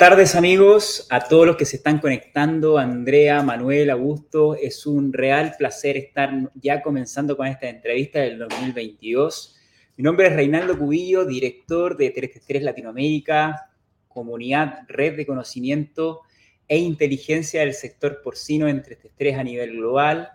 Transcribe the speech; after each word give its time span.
Tardes 0.00 0.34
amigos, 0.34 1.06
a 1.10 1.28
todos 1.28 1.46
los 1.46 1.56
que 1.56 1.66
se 1.66 1.76
están 1.76 1.98
conectando, 1.98 2.78
Andrea, 2.78 3.42
Manuel, 3.42 3.90
Augusto, 3.90 4.54
es 4.54 4.86
un 4.86 5.12
real 5.12 5.52
placer 5.58 5.98
estar 5.98 6.32
ya 6.54 6.80
comenzando 6.80 7.36
con 7.36 7.46
esta 7.46 7.68
entrevista 7.68 8.20
del 8.20 8.38
2022. 8.38 9.58
Mi 9.98 10.02
nombre 10.02 10.28
es 10.28 10.32
Reinaldo 10.32 10.78
Cubillo, 10.78 11.26
director 11.26 11.98
de 11.98 12.08
333 12.12 12.62
Latinoamérica, 12.62 13.72
comunidad, 14.08 14.86
red 14.88 15.18
de 15.18 15.26
conocimiento 15.26 16.22
e 16.66 16.78
inteligencia 16.78 17.60
del 17.60 17.74
sector 17.74 18.22
porcino 18.22 18.68
en 18.68 18.80
333 18.80 19.36
a 19.36 19.44
nivel 19.44 19.72
global. 19.72 20.30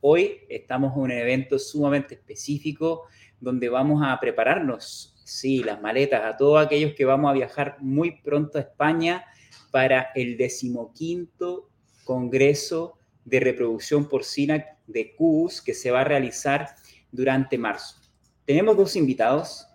Hoy 0.00 0.38
estamos 0.48 0.96
en 0.96 1.02
un 1.02 1.10
evento 1.10 1.58
sumamente 1.58 2.14
específico 2.14 3.02
donde 3.38 3.68
vamos 3.68 4.02
a 4.02 4.18
prepararnos 4.18 5.13
Sí, 5.24 5.64
las 5.64 5.80
maletas 5.80 6.22
a 6.22 6.36
todos 6.36 6.64
aquellos 6.64 6.92
que 6.94 7.06
vamos 7.06 7.30
a 7.30 7.34
viajar 7.34 7.78
muy 7.80 8.20
pronto 8.20 8.58
a 8.58 8.60
España 8.60 9.24
para 9.70 10.10
el 10.14 10.36
decimoquinto 10.36 11.70
Congreso 12.04 12.98
de 13.24 13.40
Reproducción 13.40 14.06
Porcina 14.06 14.66
de 14.86 15.14
CUS 15.16 15.62
que 15.62 15.72
se 15.72 15.90
va 15.90 16.02
a 16.02 16.04
realizar 16.04 16.76
durante 17.10 17.56
marzo. 17.56 17.96
Tenemos 18.44 18.76
dos 18.76 18.96
invitados 18.96 19.66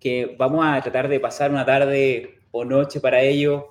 que 0.00 0.34
vamos 0.38 0.64
a 0.64 0.80
tratar 0.80 1.08
de 1.08 1.20
pasar 1.20 1.50
una 1.50 1.66
tarde 1.66 2.38
o 2.50 2.64
noche 2.64 2.98
para 2.98 3.20
ellos 3.20 3.64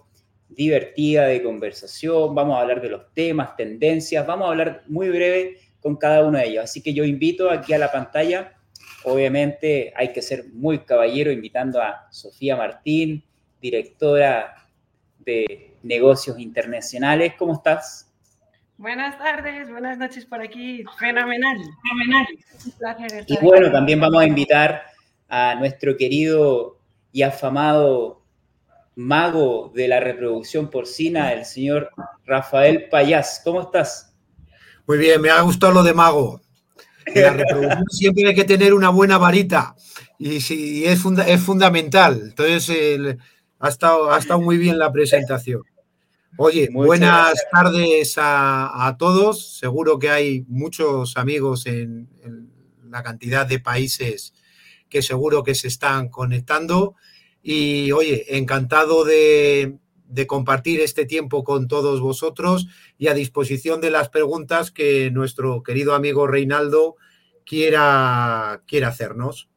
divertida 0.50 1.26
de 1.26 1.42
conversación, 1.42 2.36
vamos 2.36 2.58
a 2.58 2.62
hablar 2.62 2.82
de 2.82 2.90
los 2.90 3.14
temas, 3.14 3.56
tendencias, 3.56 4.26
vamos 4.26 4.46
a 4.48 4.52
hablar 4.52 4.84
muy 4.88 5.10
breve 5.10 5.58
con 5.80 5.96
cada 5.98 6.24
uno 6.24 6.38
de 6.38 6.48
ellos. 6.48 6.64
Así 6.64 6.82
que 6.82 6.94
yo 6.94 7.04
invito 7.04 7.50
aquí 7.50 7.74
a 7.74 7.80
la 7.80 7.92
pantalla 7.92 8.57
Obviamente 9.04 9.94
hay 9.96 10.12
que 10.12 10.22
ser 10.22 10.46
muy 10.54 10.80
caballero 10.80 11.32
invitando 11.32 11.82
a 11.82 12.08
Sofía 12.12 12.56
Martín, 12.56 13.24
directora 13.62 14.56
de 15.20 15.76
negocios 15.84 16.40
internacionales. 16.40 17.34
¿Cómo 17.38 17.54
estás? 17.54 18.12
Buenas 18.78 19.18
tardes, 19.18 19.70
buenas 19.70 19.98
noches 19.98 20.26
por 20.26 20.42
aquí. 20.42 20.84
Fenomenal, 21.00 21.58
fenomenal. 21.82 22.28
Un 22.66 22.72
placer 22.72 23.26
y 23.28 23.38
bueno, 23.38 23.72
también 23.72 24.00
vamos 24.00 24.22
a 24.22 24.26
invitar 24.26 24.84
a 25.30 25.56
nuestro 25.56 25.98
querido 25.98 26.80
y 27.12 27.24
afamado 27.24 28.24
mago 28.96 29.72
de 29.76 29.88
la 29.88 30.00
reproducción 30.00 30.70
porcina, 30.70 31.34
el 31.34 31.46
señor 31.46 31.92
Rafael 32.26 32.90
Payás. 32.90 33.42
¿Cómo 33.44 33.62
estás? 33.62 34.16
Muy 34.88 34.98
bien, 34.98 35.22
me 35.22 35.30
ha 35.30 35.42
gustado 35.42 35.74
lo 35.74 35.84
de 35.84 35.94
mago 35.94 36.42
la 37.16 37.34
reproducción 37.34 37.86
siempre 37.90 38.28
hay 38.28 38.36
que 38.36 38.44
tener 38.44 38.74
una 38.74 38.90
buena 38.90 39.18
varita 39.18 39.76
y, 40.18 40.42
si, 40.42 40.86
es, 40.86 41.04
es 41.28 41.42
fundamental. 41.42 42.22
Entonces, 42.24 43.18
ha, 43.60 43.70
estado, 43.70 44.12
ha 44.12 44.18
estado 44.18 44.42
muy 44.42 44.58
bien 44.58 44.78
la 44.78 44.92
presentación. 44.92 45.64
Oye, 46.40 46.70
buenas 46.72 47.34
tardes 47.52 48.14
a, 48.18 48.96
todos. 49.00 49.58
Seguro 49.58 49.98
que 49.98 50.12
hay 50.12 50.46
muchos 50.48 51.18
amigos 51.18 51.66
en, 51.66 52.10
la 52.90 53.04
cantidad 53.04 53.46
de 53.46 53.60
países 53.60 54.34
que 54.88 55.02
seguro 55.02 55.44
que 55.44 55.56
se 55.56 55.68
están 55.68 56.10
conectando. 56.10 56.96
Y 57.42 57.92
oye, 57.92 58.38
encantado 58.38 59.04
de, 59.04 59.78
de, 60.08 60.28
compartir 60.28 60.80
este 60.80 61.06
tiempo 61.06 61.44
con 61.44 61.68
todos 61.68 62.02
vosotros 62.02 62.68
y 62.98 63.08
a 63.08 63.14
disposición 63.14 63.82
de 63.82 63.92
las 63.92 64.10
preguntas 64.10 64.72
que 64.72 65.12
nuestro 65.12 65.64
querido 65.64 65.94
amigo 65.94 66.28
Reinaldo 66.28 66.96
quiera, 67.46 68.64
quiera 68.68 68.90
hacernos. 68.90 69.50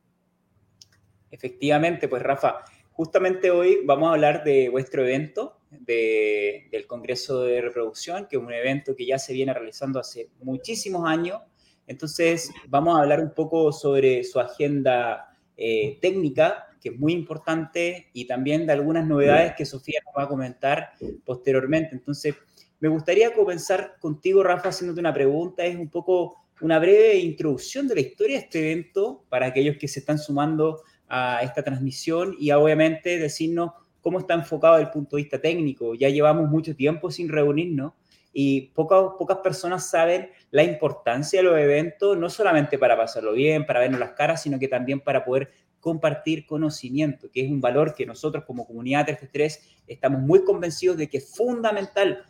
Efectivamente, 1.31 2.09
pues 2.09 2.23
Rafa, 2.23 2.65
justamente 2.91 3.51
hoy 3.51 3.81
vamos 3.85 4.09
a 4.09 4.13
hablar 4.13 4.45
de 4.45 4.69
vuestro 4.69 5.05
evento, 5.05 5.61
del 5.71 6.87
Congreso 6.87 7.43
de 7.43 7.61
Reproducción, 7.61 8.27
que 8.27 8.37
es 8.37 8.43
un 8.43 8.53
evento 8.53 8.97
que 8.97 9.07
ya 9.07 9.19
se 9.19 9.33
viene 9.33 9.55
realizando 9.55 10.01
hace 10.01 10.31
muchísimos 10.43 11.09
años. 11.09 11.41
Entonces, 11.87 12.51
vamos 12.69 12.97
a 12.97 13.03
hablar 13.03 13.21
un 13.21 13.33
poco 13.35 13.73
sobre 13.73 14.25
su 14.25 14.41
agenda 14.41 15.37
eh, 15.57 15.99
técnica, 16.01 16.67
que 16.81 16.91
es 16.91 16.99
muy 16.99 17.13
importante, 17.13 18.09
y 18.13 18.27
también 18.27 18.67
de 18.67 18.73
algunas 18.73 19.07
novedades 19.07 19.55
que 19.57 19.65
Sofía 19.65 20.01
nos 20.05 20.15
va 20.17 20.25
a 20.25 20.29
comentar 20.29 20.93
posteriormente. 21.25 21.95
Entonces, 21.95 22.35
me 22.81 22.89
gustaría 22.89 23.33
comenzar 23.35 23.97
contigo, 24.01 24.43
Rafa, 24.43 24.71
haciéndote 24.71 25.01
una 25.01 25.13
pregunta. 25.13 25.65
Es 25.65 25.77
un 25.77 25.91
poco 25.91 26.37
una 26.63 26.79
breve 26.79 27.17
introducción 27.17 27.87
de 27.87 27.95
la 27.95 28.01
historia 28.01 28.39
de 28.39 28.45
este 28.45 28.73
evento 28.73 29.25
para 29.29 29.47
aquellos 29.47 29.77
que 29.77 29.89
se 29.89 30.01
están 30.01 30.19
sumando 30.19 30.83
a 31.09 31.43
esta 31.43 31.63
transmisión 31.63 32.37
y 32.39 32.51
obviamente 32.53 33.19
decirnos 33.19 33.73
cómo 34.01 34.19
está 34.21 34.35
enfocado 34.35 34.77
desde 34.77 34.87
el 34.87 34.93
punto 34.93 35.17
de 35.17 35.23
vista 35.23 35.41
técnico. 35.41 35.95
Ya 35.95 36.09
llevamos 36.09 36.49
mucho 36.49 36.75
tiempo 36.75 37.11
sin 37.11 37.29
reunirnos 37.29 37.93
y 38.33 38.69
pocas, 38.69 39.13
pocas 39.19 39.39
personas 39.39 39.91
saben 39.91 40.31
la 40.51 40.63
importancia 40.63 41.41
de 41.41 41.45
los 41.45 41.59
eventos, 41.59 42.17
no 42.17 42.31
solamente 42.31 42.79
para 42.79 42.97
pasarlo 42.97 43.33
bien, 43.33 43.67
para 43.67 43.81
vernos 43.81 44.01
las 44.01 44.13
caras, 44.13 44.43
sino 44.43 44.59
que 44.59 44.69
también 44.69 45.01
para 45.01 45.25
poder 45.25 45.51
compartir 45.81 46.47
conocimiento, 46.47 47.31
que 47.31 47.45
es 47.45 47.51
un 47.51 47.61
valor 47.61 47.95
que 47.95 48.07
nosotros 48.07 48.45
como 48.47 48.67
comunidad 48.67 49.07
333 49.07 49.83
estamos 49.87 50.21
muy 50.21 50.45
convencidos 50.45 50.97
de 50.97 51.09
que 51.09 51.19
es 51.19 51.35
fundamental 51.35 52.25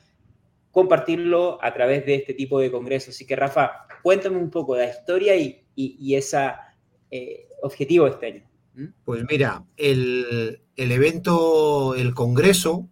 compartirlo 0.70 1.62
a 1.62 1.74
través 1.74 2.06
de 2.06 2.14
este 2.14 2.34
tipo 2.34 2.60
de 2.60 2.70
congresos. 2.70 3.14
Así 3.14 3.26
que 3.26 3.36
Rafa, 3.36 3.86
cuéntame 4.02 4.36
un 4.36 4.50
poco 4.50 4.76
de 4.76 4.86
la 4.86 4.90
historia 4.90 5.36
y, 5.36 5.64
y, 5.74 6.14
ese 6.14 6.50
eh, 7.10 7.48
objetivo 7.62 8.06
este 8.06 8.26
año. 8.26 8.50
¿Mm? 8.74 8.86
Pues 9.04 9.24
mira, 9.28 9.64
el, 9.76 10.62
el, 10.76 10.92
evento, 10.92 11.94
el 11.96 12.14
congreso, 12.14 12.88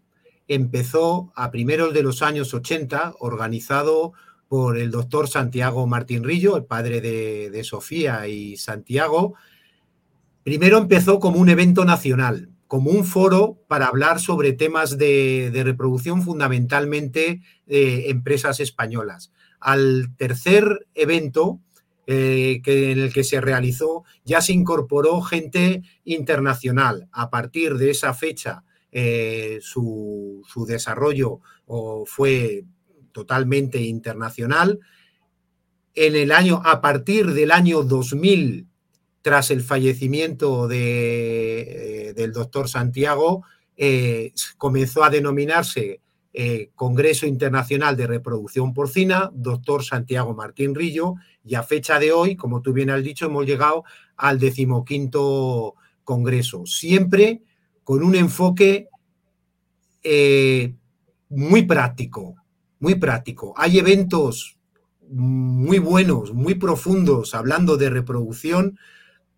empezó 0.49 1.32
a 1.37 1.50
primeros 1.50 1.94
de 1.94 2.02
los 2.02 2.22
años 2.22 2.52
80, 2.52 3.14
organizado 3.20 4.12
por 4.49 4.78
el 4.78 4.90
doctor 4.90 5.28
Santiago 5.28 5.87
Martín 5.87 6.25
Rillo, 6.25 6.56
el 6.56 6.64
padre 6.64 7.00
de, 7.00 7.50
de 7.50 7.64
Sofía 7.64 8.26
y 8.26 8.56
Santiago. 8.56 9.34
Primero 10.48 10.78
empezó 10.78 11.20
como 11.20 11.40
un 11.40 11.50
evento 11.50 11.84
nacional, 11.84 12.48
como 12.68 12.90
un 12.90 13.04
foro 13.04 13.62
para 13.68 13.84
hablar 13.84 14.18
sobre 14.18 14.54
temas 14.54 14.96
de, 14.96 15.50
reproducción 15.62 16.22
fundamentalmente 16.22 17.42
de 17.66 18.08
empresas 18.08 18.58
españolas. 18.58 19.30
Al 19.60 20.08
tercer 20.16 20.86
evento 20.94 21.60
eh, 22.06 22.62
que, 22.64 22.92
en 22.92 22.98
el 22.98 23.12
que 23.12 23.24
se 23.24 23.42
realizó 23.42 24.04
ya 24.24 24.40
se 24.40 24.54
incorporó 24.54 25.20
gente 25.20 25.82
internacional. 26.04 27.10
A 27.12 27.28
partir 27.28 27.74
de 27.74 27.90
esa 27.90 28.14
fecha 28.14 28.64
eh, 28.90 29.58
su, 29.60 30.42
su, 30.48 30.64
desarrollo 30.64 31.40
fue 32.06 32.64
totalmente 33.12 33.82
internacional. 33.82 34.80
En 35.94 36.16
el 36.16 36.32
año, 36.32 36.62
a 36.64 36.80
partir 36.80 37.34
del 37.34 37.50
año 37.50 37.82
2000 37.82 38.68
tras 39.23 39.50
el 39.50 39.62
fallecimiento 39.62 40.69
de, 40.69 42.09
eh, 42.09 42.15
del 42.15 42.32
doctor 42.32 42.69
Santiago, 42.69 43.44
eh, 43.76 44.32
comenzó 44.56 45.05
a 45.05 45.11
denominarse 45.11 46.00
eh, 46.32 46.70
Congreso 46.75 47.26
Internacional 47.26 47.97
de 47.97 48.06
Reproducción 48.06 48.73
Porcina, 48.75 49.31
doctor 49.35 49.85
Santiago 49.85 50.35
Martín 50.35 50.75
Rillo, 50.75 51.15
y 51.44 51.55
a 51.55 51.62
fecha 51.62 51.99
de 51.99 52.12
hoy, 52.12 52.37
como 52.37 52.62
tú 52.62 52.73
bien 52.73 52.91
has 52.91 53.03
dicho, 53.03 53.26
hemos 53.26 53.47
llegado 53.47 53.85
al 54.17 54.38
decimoquinto 54.38 55.75
Congreso, 56.05 56.65
siempre 56.67 57.43
con 57.82 58.03
un 58.03 58.15
enfoque 58.15 58.88
muy 61.29 61.62
práctico, 61.65 62.37
muy 62.79 62.94
práctico. 62.94 63.55
Hay 63.56 63.79
eventos 63.79 64.59
muy 65.11 65.79
buenos, 65.79 66.32
muy 66.32 66.55
profundos, 66.55 67.35
hablando 67.35 67.76
de 67.76 67.91
reproducción, 67.91 68.79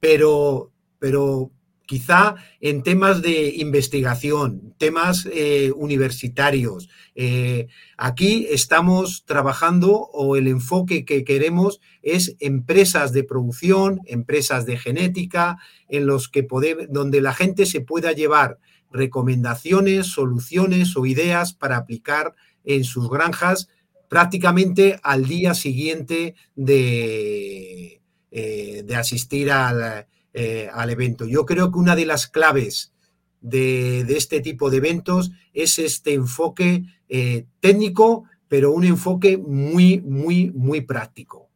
pero, 0.00 0.72
pero 0.98 1.52
quizá 1.90 2.36
en 2.60 2.84
temas 2.84 3.20
de 3.20 3.56
investigación, 3.56 4.74
temas 4.78 5.28
eh, 5.32 5.72
universitarios. 5.74 6.88
Eh, 7.16 7.66
aquí 7.96 8.46
estamos 8.48 9.24
trabajando 9.26 9.90
o 9.92 10.36
el 10.36 10.46
enfoque 10.46 11.04
que 11.04 11.24
queremos 11.24 11.80
es 12.02 12.36
empresas 12.38 13.12
de 13.12 13.24
producción, 13.24 14.02
empresas 14.06 14.66
de 14.66 14.78
genética, 14.78 15.58
en 15.88 16.06
los 16.06 16.28
que 16.28 16.46
donde 16.88 17.20
la 17.20 17.34
gente 17.34 17.66
se 17.66 17.80
pueda 17.80 18.12
llevar 18.12 18.58
recomendaciones, 18.92 20.06
soluciones 20.06 20.96
o 20.96 21.06
ideas 21.06 21.54
para 21.54 21.76
aplicar 21.76 22.36
en 22.62 22.84
sus 22.84 23.10
granjas 23.10 23.68
prácticamente 24.08 25.00
al 25.02 25.26
día 25.26 25.54
siguiente 25.54 26.36
de, 26.54 27.99
eh, 28.32 28.82
de 28.84 28.94
asistir 28.94 29.48
eh, 30.32 30.68
al, 30.72 30.90
evento. 30.90 31.26
Yo 31.26 31.44
creo 31.44 31.72
que 31.72 31.78
una 31.78 31.96
de 31.96 32.06
las 32.06 32.28
claves 32.28 32.92
de, 33.40 34.02
este 34.02 34.40
tipo 34.40 34.70
de 34.70 34.76
eventos 34.76 35.32
es 35.52 35.80
este 35.80 36.14
enfoque 36.14 36.84
eh, 37.08 37.46
técnico, 37.58 38.24
pero 38.46 38.70
un 38.70 38.84
enfoque 38.84 39.36
muy, 39.36 40.00
muy, 40.00 40.50
muy 40.52 40.80
práctico. 40.82 41.48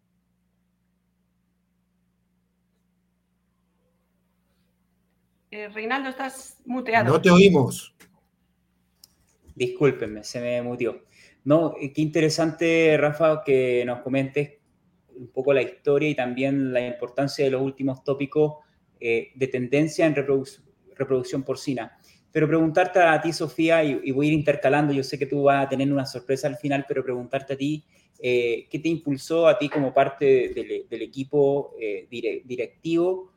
Reinaldo, 5.53 6.09
estás 6.09 6.59
muteado. 6.65 7.12
No 7.12 7.23
te 7.23 7.31
oímos. 7.31 7.94
Discúlpenme, 9.55 10.25
se 10.25 10.41
me 10.41 10.61
mutió. 10.62 11.05
No, 11.44 11.76
qué 11.76 12.03
interesante, 12.03 12.97
Rafa, 12.97 13.44
que 13.44 13.85
nos 13.87 14.00
comentes 14.00 14.63
un 15.16 15.28
poco 15.28 15.52
la 15.52 15.62
historia 15.62 16.08
y 16.08 16.14
también 16.14 16.72
la 16.72 16.87
importancia 16.87 17.44
de 17.44 17.50
los 17.50 17.62
últimos 17.62 18.02
tópicos 18.05 18.56
eh, 19.00 19.31
de 19.34 19.46
tendencia 19.49 20.06
en 20.06 20.14
reproducción 20.14 21.43
porcina. 21.43 21.99
Pero 22.32 22.49
preguntarte 22.49 22.99
a 22.99 23.20
ti, 23.20 23.32
Sofía, 23.32 23.84
y, 23.84 24.11
voy 24.11 24.26
a 24.26 24.28
ir 24.31 24.34
intercalando, 24.34 24.93
yo 24.93 25.02
sé 25.02 25.19
que 25.19 25.26
tú 25.26 25.44
vas 25.44 25.66
a 25.66 25.69
tener 25.69 25.93
una 25.93 26.06
sorpresa 26.06 26.49
al 26.49 26.56
final, 26.56 26.84
pero 26.88 27.05
preguntarte 27.05 27.52
a 27.52 27.56
ti, 27.56 27.84
eh, 28.19 28.66
¿qué 28.70 28.78
te 28.78 28.88
impulsó 28.88 29.46
a 29.46 29.58
ti 29.58 29.69
como 29.69 29.94
parte 29.94 30.52
del, 30.88 31.02
equipo 31.02 31.75
directivo 32.08 33.31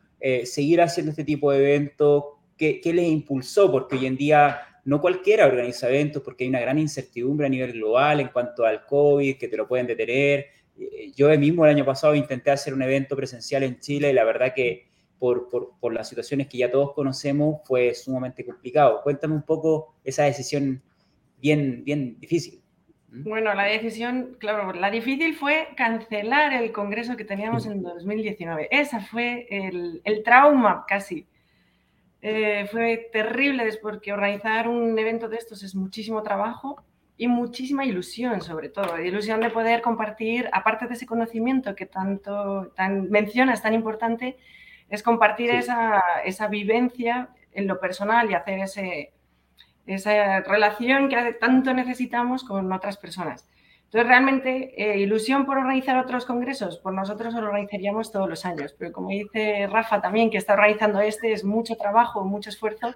seguir 0.43 0.81
haciendo 0.81 1.11
este 1.11 1.23
tipo 1.23 1.51
de 1.51 1.59
eventos? 1.59 2.23
¿Qué, 2.57 2.81
¿Qué 2.81 2.91
les 2.91 3.07
impulsó? 3.07 3.71
Porque 3.71 3.97
hoy 3.97 4.07
en 4.07 4.17
día 4.17 4.61
no 4.87 5.01
cualquiera 5.01 5.47
organiza 5.47 5.89
eventos 5.89 6.23
porque 6.23 6.45
hay 6.45 6.49
una 6.49 6.61
gran 6.61 6.79
incertidumbre 6.79 7.45
a 7.45 7.49
nivel 7.49 7.73
global 7.73 8.21
en 8.21 8.29
cuanto 8.29 8.65
al 8.65 8.85
COVID, 8.85 9.37
que 9.37 9.49
te 9.49 9.57
lo 9.57 9.67
pueden 9.67 9.85
detener. 9.85 10.45
Eh, 10.79 11.11
yo 11.15 11.29
mismo 11.37 11.65
el 11.65 11.71
año 11.71 11.85
pasado 11.85 12.15
intenté 12.15 12.51
hacer 12.51 12.73
un 12.73 12.81
evento 12.81 13.15
presencial 13.15 13.63
en 13.63 13.79
Chile 13.79 14.11
y 14.11 14.13
la 14.13 14.23
verdad 14.23 14.53
que 14.55 14.87
por, 15.19 15.49
por, 15.49 15.93
las 15.93 16.07
situaciones 16.09 16.47
que 16.47 16.59
ya 16.59 16.69
todos 16.69 16.93
conocemos 16.93 17.61
fue 17.65 17.93
sumamente 17.95 18.45
complicado. 18.45 19.01
Cuéntame 19.01 19.33
un 19.33 19.41
poco 19.41 19.95
esa 20.03 20.23
decisión 20.23 20.81
bien, 21.41 21.83
bien 21.83 22.19
difícil. 22.19 22.61
¿Mm? 23.09 23.23
Bueno, 23.23 23.53
la 23.55 23.63
decisión, 23.63 24.37
claro, 24.39 24.73
la 24.73 24.91
difícil 24.91 25.33
fue 25.35 25.69
cancelar 25.75 26.53
el 26.53 26.71
congreso 26.71 27.17
que 27.17 27.25
teníamos 27.25 27.65
en 27.65 27.81
2019. 27.81 28.67
Esa 28.69 28.99
fue 28.99 29.47
el, 29.49 30.01
el 30.03 30.23
trauma 30.23 30.85
casi 30.87 31.25
eh, 32.21 32.67
fue 32.71 33.09
terrible 33.13 33.69
porque 33.81 34.11
organizar 34.11 34.67
un 34.67 34.97
evento 34.97 35.29
de 35.29 35.37
estos 35.37 35.61
es 35.63 35.75
muchísimo 35.75 36.23
trabajo 36.23 36.83
y 37.17 37.27
muchísima 37.27 37.83
ilusión, 37.85 38.41
sobre 38.41 38.69
todo. 38.69 38.99
Ilusión 38.99 39.41
de 39.41 39.49
poder 39.49 39.81
compartir, 39.81 40.49
aparte 40.53 40.87
de 40.87 40.93
ese 40.93 41.07
conocimiento 41.07 41.75
que 41.75 41.87
tanto 41.87 42.67
tan, 42.75 43.09
mencionas, 43.09 43.61
tan 43.61 43.73
importante, 43.73 44.37
es 44.89 45.03
compartir 45.03 45.49
esa, 45.49 46.01
esa, 46.23 46.47
vivencia 46.47 47.29
en 47.51 47.67
lo 47.67 47.79
personal 47.79 48.29
y 48.29 48.35
hacer 48.35 48.59
ese, 48.59 49.13
esa 49.85 50.41
relación 50.41 51.09
que 51.09 51.33
tanto 51.33 51.73
necesitamos 51.73 52.43
con 52.43 52.71
otras 52.71 52.97
personas. 52.97 53.49
Entonces, 53.85 54.07
realmente, 54.07 54.73
eh, 54.77 54.99
ilusión 54.99 55.45
por 55.45 55.57
organizar 55.57 55.97
otros 55.97 56.25
congresos, 56.25 56.79
pues 56.83 56.93
nosotros 56.93 57.33
lo 57.33 57.47
organizaríamos 57.47 58.11
todos 58.11 58.29
los 58.29 58.45
años, 58.45 58.75
pero 58.77 58.91
como 58.91 59.09
dice 59.09 59.65
Rafa 59.67 60.01
también, 60.01 60.29
que 60.29 60.37
está 60.37 60.53
organizando 60.53 60.99
este, 60.99 61.31
es 61.31 61.45
mucho 61.45 61.77
trabajo, 61.77 62.25
mucho 62.25 62.49
esfuerzo, 62.49 62.93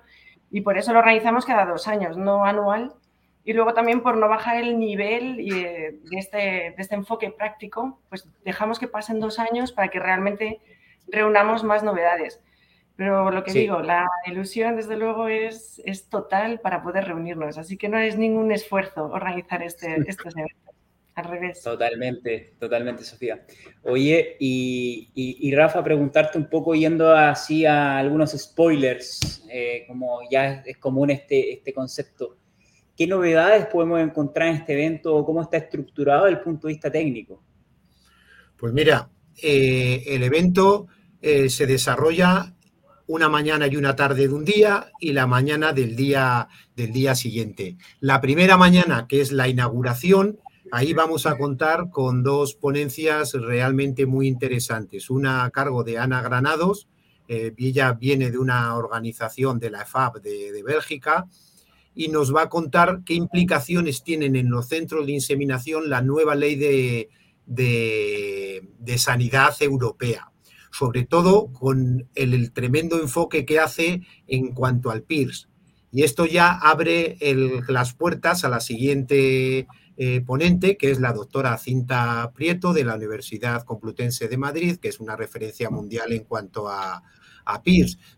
y 0.51 0.61
por 0.61 0.77
eso 0.77 0.91
lo 0.91 0.99
organizamos 0.99 1.45
cada 1.45 1.65
dos 1.65 1.87
años, 1.87 2.17
no 2.17 2.43
anual. 2.43 2.93
Y 3.43 3.53
luego 3.53 3.73
también 3.73 4.01
por 4.01 4.17
no 4.17 4.29
bajar 4.29 4.57
el 4.57 4.77
nivel 4.77 5.39
eh, 5.39 5.99
de, 6.03 6.17
este, 6.17 6.37
de 6.37 6.75
este 6.77 6.95
enfoque 6.95 7.31
práctico, 7.31 7.99
pues 8.09 8.27
dejamos 8.45 8.77
que 8.77 8.87
pasen 8.87 9.19
dos 9.19 9.39
años 9.39 9.71
para 9.71 9.87
que 9.87 9.99
realmente 9.99 10.59
reunamos 11.07 11.63
más 11.63 11.83
novedades. 11.83 12.39
Pero 12.95 13.31
lo 13.31 13.43
que 13.43 13.51
digo, 13.53 13.81
la 13.81 14.07
ilusión 14.27 14.75
desde 14.75 14.95
luego 14.95 15.27
es, 15.27 15.81
es 15.85 16.07
total 16.07 16.59
para 16.59 16.83
poder 16.83 17.05
reunirnos, 17.05 17.57
así 17.57 17.75
que 17.75 17.89
no 17.89 17.97
es 17.97 18.15
ningún 18.15 18.51
esfuerzo 18.51 19.05
organizar 19.05 19.63
este, 19.63 19.95
estos 20.07 20.35
eventos 20.35 20.75
al 21.15 21.25
revés. 21.25 21.61
Totalmente, 21.63 22.53
totalmente, 22.59 23.03
Sofía. 23.03 23.43
Oye, 23.83 24.37
y, 24.39 25.51
Rafa, 25.55 25.83
preguntarte 25.83 26.37
un 26.37 26.49
poco 26.49 26.75
yendo 26.75 27.11
así 27.15 27.65
a 27.65 27.97
algunos 27.97 28.31
spoilers, 28.31 29.45
eh, 29.51 29.85
como 29.87 30.19
ya 30.29 30.63
es 30.65 30.77
común 30.77 31.09
este, 31.09 31.53
este 31.53 31.73
concepto. 31.73 32.37
¿Qué 33.01 33.07
novedades 33.07 33.65
podemos 33.65 33.99
encontrar 33.99 34.49
en 34.49 34.57
este 34.57 34.73
evento? 34.73 35.25
¿Cómo 35.25 35.41
está 35.41 35.57
estructurado 35.57 36.25
desde 36.25 36.37
el 36.37 36.43
punto 36.43 36.67
de 36.67 36.73
vista 36.73 36.91
técnico? 36.91 37.41
Pues 38.55 38.73
mira, 38.73 39.09
eh, 39.41 40.03
el 40.05 40.21
evento 40.21 40.85
eh, 41.19 41.49
se 41.49 41.65
desarrolla 41.65 42.53
una 43.07 43.27
mañana 43.27 43.65
y 43.65 43.75
una 43.75 43.95
tarde 43.95 44.27
de 44.27 44.33
un 44.35 44.45
día 44.45 44.91
y 44.99 45.13
la 45.13 45.25
mañana 45.25 45.73
del 45.73 45.95
día, 45.95 46.47
del 46.75 46.93
día 46.93 47.15
siguiente. 47.15 47.75
La 48.01 48.21
primera 48.21 48.55
mañana, 48.55 49.07
que 49.09 49.21
es 49.21 49.31
la 49.31 49.47
inauguración, 49.47 50.37
Ahí 50.71 50.93
vamos 50.93 51.25
a 51.25 51.37
contar 51.37 51.89
con 51.89 52.21
dos 52.21 52.53
ponencias 52.53 53.33
realmente 53.33 54.05
muy 54.05 54.27
interesantes. 54.27 55.09
Una 55.09 55.43
a 55.43 55.49
cargo 55.49 55.83
de 55.83 55.97
Ana 55.97 56.21
Granados, 56.21 56.87
eh, 57.27 57.53
ella 57.57 57.93
viene 57.93 58.31
de 58.31 58.37
una 58.37 58.75
organización 58.75 59.59
de 59.59 59.71
la 59.71 59.81
EFAP 59.81 60.17
de, 60.17 60.63
Bélgica 60.63 61.27
y 61.93 62.07
nos 62.07 62.33
va 62.33 62.43
a 62.43 62.49
contar 62.49 63.01
qué 63.05 63.13
implicaciones 63.13 64.03
tienen 64.03 64.35
en 64.35 64.49
los 64.49 64.67
centros 64.67 65.05
de 65.05 65.13
inseminación 65.13 65.89
la 65.89 66.01
nueva 66.01 66.35
ley 66.35 66.55
de, 66.55 67.09
de, 67.45 68.97
sanidad 68.97 69.53
europea, 69.61 70.31
sobre 70.71 71.05
todo 71.05 71.51
con 71.51 72.07
el, 72.15 72.51
tremendo 72.51 72.99
enfoque 72.99 73.45
que 73.45 73.59
hace 73.59 74.01
en 74.27 74.53
cuanto 74.53 74.89
al 74.89 75.03
PIRS. 75.03 75.49
Y 75.91 76.03
esto 76.03 76.25
ya 76.25 76.51
abre 76.51 77.17
las 77.67 77.93
puertas 77.93 78.45
a 78.45 78.49
la 78.49 78.61
siguiente 78.61 79.67
eh, 79.97 80.21
ponente, 80.21 80.77
que 80.77 80.89
es 80.89 81.01
la 81.01 81.11
doctora 81.11 81.57
Cinta 81.57 82.31
Prieto 82.33 82.71
de 82.71 82.85
la 82.85 82.95
Universidad 82.95 83.63
Complutense 83.63 84.29
de 84.29 84.37
Madrid, 84.37 84.77
que 84.77 84.87
es 84.87 85.01
una 85.01 85.17
referencia 85.17 85.69
mundial 85.69 86.13
en 86.13 86.23
cuanto 86.23 86.69
a, 86.69 87.03
a 87.53 87.61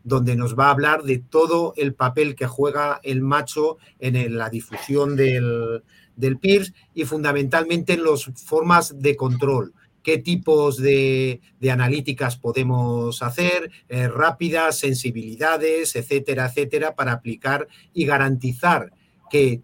donde 0.04 0.36
nos 0.36 0.58
va 0.58 0.68
a 0.68 0.72
hablar 0.72 1.04
de 1.04 1.20
todo 1.20 1.74
el 1.78 1.94
papel 1.94 2.36
que 2.36 2.48
juega 2.48 3.00
el 3.04 3.22
macho 3.22 3.78
en 4.00 4.38
la 4.38 4.50
difusión 4.50 5.16
del, 5.16 5.84
del 6.16 6.38
PIRS 6.38 6.74
y 6.94 7.06
fundamentalmente 7.06 7.94
en 7.94 8.04
las 8.04 8.25
formas 8.36 9.00
de 9.00 9.16
control. 9.16 9.74
Qué 10.02 10.18
tipos 10.18 10.78
de, 10.78 11.40
analíticas 11.72 12.38
podemos 12.38 13.24
hacer, 13.24 13.72
eh, 13.88 14.10
rápidas, 14.10 14.78
sensibilidades, 14.78 15.96
etcétera, 15.96 16.48
etcétera, 16.48 16.96
para 16.96 17.13
aplicar 17.13 17.68
y 17.94 18.06
garantizar 18.06 18.92
que 19.32 19.62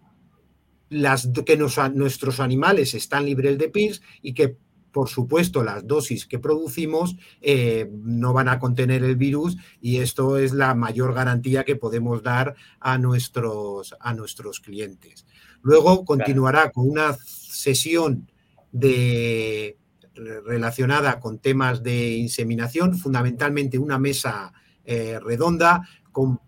las, 0.88 1.28
que 1.44 1.56
nuestros 1.56 2.40
animales 2.40 2.94
están 2.94 3.26
libres 3.26 3.58
de 3.58 3.68
PIRS 3.68 4.02
y 4.22 4.32
que, 4.32 4.56
por 4.92 5.08
supuesto, 5.08 5.62
las 5.62 5.86
dosis 5.86 6.26
que 6.26 6.38
producimos 6.38 7.16
eh, 7.40 7.90
no 7.92 8.32
van 8.32 8.48
a 8.48 8.58
contener 8.58 9.04
el 9.04 9.16
virus 9.16 9.56
y 9.80 9.98
esto 9.98 10.38
es 10.38 10.52
la 10.52 10.74
mayor 10.74 11.14
garantía 11.14 11.64
que 11.64 11.76
podemos 11.76 12.22
dar 12.22 12.54
a 12.80 12.98
nuestros, 12.98 13.94
a 14.00 14.14
nuestros 14.14 14.60
clientes. 14.60 15.26
Luego 15.62 16.04
continuará 16.04 16.70
con 16.70 16.88
una 16.88 17.16
sesión 17.22 18.30
de, 18.72 19.76
relacionada 20.14 21.20
con 21.20 21.38
temas 21.38 21.82
de 21.82 22.16
inseminación, 22.16 22.96
fundamentalmente 22.96 23.78
una 23.78 23.98
mesa 23.98 24.52
eh, 24.84 25.18
redonda 25.20 25.86
con 26.12 26.40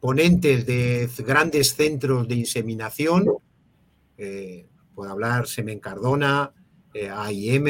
ponentes 0.00 0.66
de 0.66 1.08
grandes 1.18 1.74
centros 1.74 2.26
de 2.26 2.34
inseminación, 2.34 3.26
eh, 4.16 4.66
puedo 4.94 5.10
hablar 5.10 5.46
Semen 5.46 5.78
Cardona, 5.78 6.52
eh, 6.94 7.10
AIM, 7.10 7.66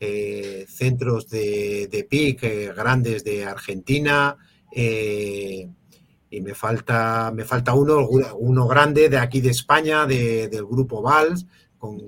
eh, 0.00 0.66
centros 0.68 1.28
de, 1.28 2.06
PIC 2.08 2.74
grandes 2.74 3.24
de 3.24 3.44
Argentina, 3.44 4.36
y 4.76 6.40
me 6.40 6.54
falta, 6.54 7.32
me 7.32 7.44
falta 7.44 7.74
uno, 7.74 8.08
uno 8.08 8.66
grande 8.66 9.08
de 9.08 9.18
aquí 9.18 9.40
de 9.40 9.50
España, 9.50 10.04
del 10.06 10.66
grupo 10.66 11.00
VALS, 11.00 11.46
con 11.78 12.02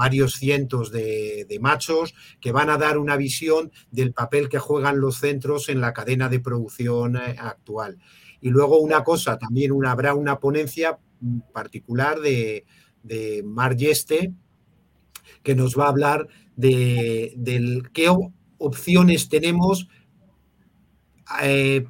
varios 0.00 0.34
cientos 0.36 0.90
de, 0.90 1.58
machos 1.60 2.14
que 2.40 2.52
van 2.52 2.70
a 2.70 2.78
dar 2.78 2.96
una 2.96 3.16
visión 3.16 3.70
del 3.90 4.14
papel 4.14 4.48
que 4.48 4.58
juegan 4.58 4.98
los 4.98 5.18
centros 5.18 5.68
en 5.68 5.82
la 5.82 5.92
cadena 5.92 6.30
de 6.30 6.40
producción 6.40 7.16
actual. 7.16 7.98
Y 8.40 8.48
luego 8.48 8.78
una 8.78 9.04
cosa, 9.04 9.36
también 9.36 9.72
una, 9.72 9.90
habrá 9.90 10.14
una 10.14 10.40
ponencia 10.40 10.98
particular 11.52 12.18
de, 12.20 12.64
de 13.02 13.42
Mar 13.44 13.76
Yeste, 13.76 14.32
que 15.42 15.54
nos 15.54 15.78
va 15.78 15.86
a 15.86 15.88
hablar 15.88 16.28
de, 16.56 17.82
qué 17.92 18.08
opciones 18.58 19.28
tenemos 19.28 19.88
eh, 21.42 21.86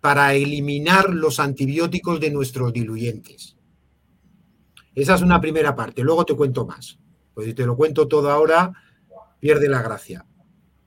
para 0.00 0.34
eliminar 0.34 1.10
los 1.10 1.40
antibióticos 1.40 2.20
de 2.20 2.30
nuestros 2.30 2.72
diluyentes. 2.72 3.56
Esa 4.94 5.14
es 5.14 5.22
una 5.22 5.40
primera 5.40 5.74
parte, 5.74 6.02
luego 6.02 6.24
te 6.24 6.34
cuento 6.34 6.66
más. 6.66 6.98
Pues 7.34 7.46
si 7.46 7.54
te 7.54 7.64
lo 7.64 7.76
cuento 7.76 8.08
todo 8.08 8.30
ahora, 8.30 8.72
pierde 9.38 9.68
la 9.68 9.82
gracia. 9.82 10.26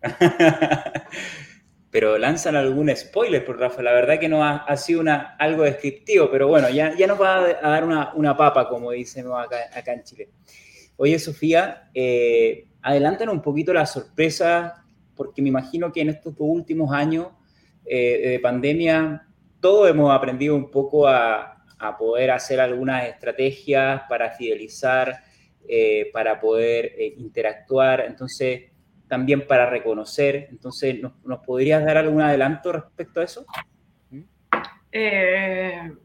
pero 1.93 2.17
lanzan 2.17 2.55
algún 2.55 2.93
spoiler, 2.95 3.45
por 3.45 3.59
Rafa. 3.59 3.83
La 3.83 3.93
verdad 3.93 4.19
que 4.19 4.27
no 4.27 4.43
ha, 4.43 4.75
sido 4.77 4.99
una, 4.99 5.35
algo 5.37 5.61
descriptivo, 5.61 6.27
pero 6.31 6.47
bueno, 6.47 6.67
ya, 6.71 6.95
ya 6.97 7.05
nos 7.05 7.21
va 7.21 7.37
a, 7.37 7.69
dar 7.69 7.83
una, 8.15 8.35
papa, 8.35 8.67
como 8.67 8.89
dicen 8.89 9.27
acá, 9.31 9.93
en 9.93 10.03
Chile. 10.03 10.29
Oye, 10.97 11.17
Sofía, 11.19 11.89
eh, 11.93 12.67
adelántanos 12.81 13.35
un 13.35 13.41
poquito 13.41 13.73
la 13.73 13.85
sorpresa, 13.85 14.85
porque 15.15 15.41
me 15.41 15.49
imagino 15.49 15.91
que 15.91 16.01
en 16.01 16.09
estos 16.09 16.33
últimos 16.37 16.91
años 16.91 17.27
eh, 17.85 18.29
de 18.29 18.39
pandemia 18.39 19.27
todos 19.59 19.89
hemos 19.89 20.11
aprendido 20.11 20.55
un 20.55 20.69
poco 20.69 21.07
a, 21.07 21.63
a 21.79 21.97
poder 21.97 22.31
hacer 22.31 22.59
algunas 22.59 23.07
estrategias 23.07 24.03
para 24.07 24.31
fidelizar, 24.31 25.23
eh, 25.67 26.09
para 26.13 26.39
poder 26.39 26.93
eh, 26.97 27.13
interactuar, 27.17 28.01
entonces 28.01 28.71
también 29.07 29.47
para 29.47 29.69
reconocer. 29.69 30.47
Entonces, 30.49 30.97
¿nos, 31.01 31.39
podrías 31.45 31.85
dar 31.85 31.97
algún 31.97 32.21
adelanto 32.21 32.71
respecto 32.71 33.21
a 33.21 33.23
eso? 33.23 33.45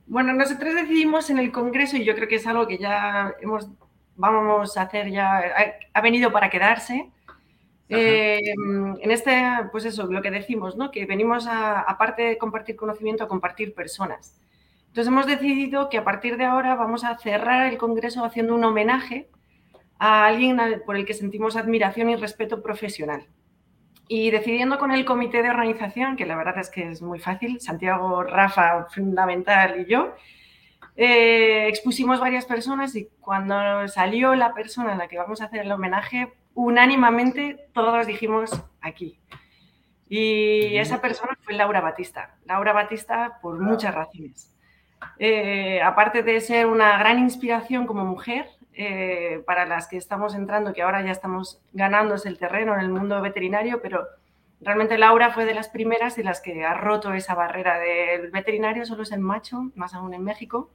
bueno, 0.07 0.33
nosotros 0.33 0.75
decidimos 0.75 1.29
en 1.29 1.39
el 1.39 1.53
Congreso, 1.53 1.99
y 1.99 2.05
yo 2.05 2.15
creo 2.15 2.27
que 2.27 2.37
es 2.37 2.47
algo 2.47 2.67
que 2.67 2.79
ya 2.79 3.35
hemos, 3.43 3.69
vamos 4.19 4.77
a 4.77 4.83
hacer 4.83 5.11
ya, 5.11 5.43
ha 5.95 6.01
venido 6.03 6.31
para 6.31 6.51
quedarse, 6.51 7.11
eh, 7.89 8.53
en 9.01 9.11
este, 9.11 9.33
pues 9.73 9.87
eso, 9.87 10.07
lo 10.07 10.21
que 10.21 10.31
decimos, 10.31 10.77
¿no? 10.77 10.91
Que 10.91 11.07
venimos 11.07 11.47
a, 11.47 11.81
aparte 11.81 12.23
de 12.23 12.39
compartir 12.39 12.77
conocimiento, 12.77 13.25
a 13.25 13.29
compartir 13.29 13.75
personas. 13.75 14.39
Entonces 14.89 15.09
hemos 15.09 15.27
decidido 15.27 15.89
que 15.89 15.99
a 15.99 16.05
partir 16.05 16.37
de 16.37 16.45
ahora 16.45 16.75
vamos 16.75 17.05
a 17.05 17.17
cerrar 17.17 17.73
el 17.73 17.79
Congreso 17.79 18.25
haciendo 18.25 18.55
un 18.55 18.65
homenaje 18.65 19.31
a 19.99 20.27
alguien 20.27 20.61
por 20.85 20.97
el 20.97 21.07
que 21.07 21.15
sentimos 21.15 21.57
admiración 21.57 22.11
y 22.11 22.17
respeto 22.17 22.63
profesional. 22.63 23.27
Y 24.07 24.31
decidiendo 24.31 24.79
con 24.79 24.91
el 24.93 25.05
comité 25.05 25.43
de 25.43 25.51
organización, 25.51 26.17
que 26.17 26.27
la 26.27 26.37
verdad 26.37 26.59
es 26.59 26.71
que 26.71 26.91
es 26.91 27.03
muy 27.03 27.19
fácil, 27.21 27.61
Santiago, 27.61 28.23
Rafa, 28.23 28.87
fundamental 28.91 29.81
y 29.81 29.91
yo, 29.91 30.15
eh, 31.01 31.69
expusimos 31.69 32.19
varias 32.19 32.45
personas 32.45 32.97
y 32.97 33.09
cuando 33.21 33.87
salió 33.87 34.35
la 34.35 34.53
persona 34.53 34.95
a 34.95 34.97
la 34.97 35.07
que 35.07 35.17
vamos 35.17 35.41
a 35.41 35.45
hacer 35.45 35.61
el 35.61 35.71
homenaje, 35.71 36.33
unánimamente 36.55 37.69
todos 37.73 38.05
dijimos 38.09 38.51
aquí. 38.81 39.21
Y 40.09 40.77
esa 40.77 41.01
persona 41.01 41.39
fue 41.43 41.55
Laura 41.55 41.81
Batista. 41.81 42.35
Laura 42.47 42.73
Batista 42.73 43.39
por 43.41 43.61
muchas 43.61 43.95
razones. 43.95 44.53
Eh, 45.21 45.81
aparte 45.83 46.25
de 46.25 46.41
ser 46.41 46.67
una 46.67 46.99
gran 46.99 47.21
inspiración 47.21 47.87
como 47.87 48.05
mujer, 48.05 48.49
eh, 48.73 49.41
para 49.47 49.67
las 49.67 49.87
que 49.87 49.99
estamos 49.99 50.35
entrando, 50.35 50.73
que 50.73 50.83
ahora 50.83 51.03
ya 51.03 51.13
estamos 51.13 51.61
ganándose 51.73 52.29
el 52.29 52.39
terreno 52.39 52.75
en 52.75 52.81
el 52.81 52.89
mundo 52.89 53.23
veterinario, 53.23 53.81
pero 53.81 54.05
realmente 54.61 54.99
Laura 54.99 55.31
fue 55.31 55.45
de 55.45 55.55
las 55.55 55.69
primeras 55.69 56.19
y 56.19 56.25
las 56.25 56.41
que 56.41 56.65
ha 56.65 56.75
roto 56.75 57.13
esa 57.13 57.37
barrera 57.37 57.79
del 57.79 58.33
veterinario, 58.33 58.85
solo 58.85 59.05
es 59.05 59.13
el 59.13 59.21
macho, 59.21 59.71
más 59.77 59.95
aún 59.95 60.13
en 60.13 60.25
México. 60.25 60.71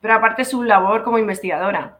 Pero 0.00 0.14
aparte 0.14 0.44
su 0.44 0.62
labor 0.62 1.02
como 1.02 1.18
investigadora, 1.18 1.98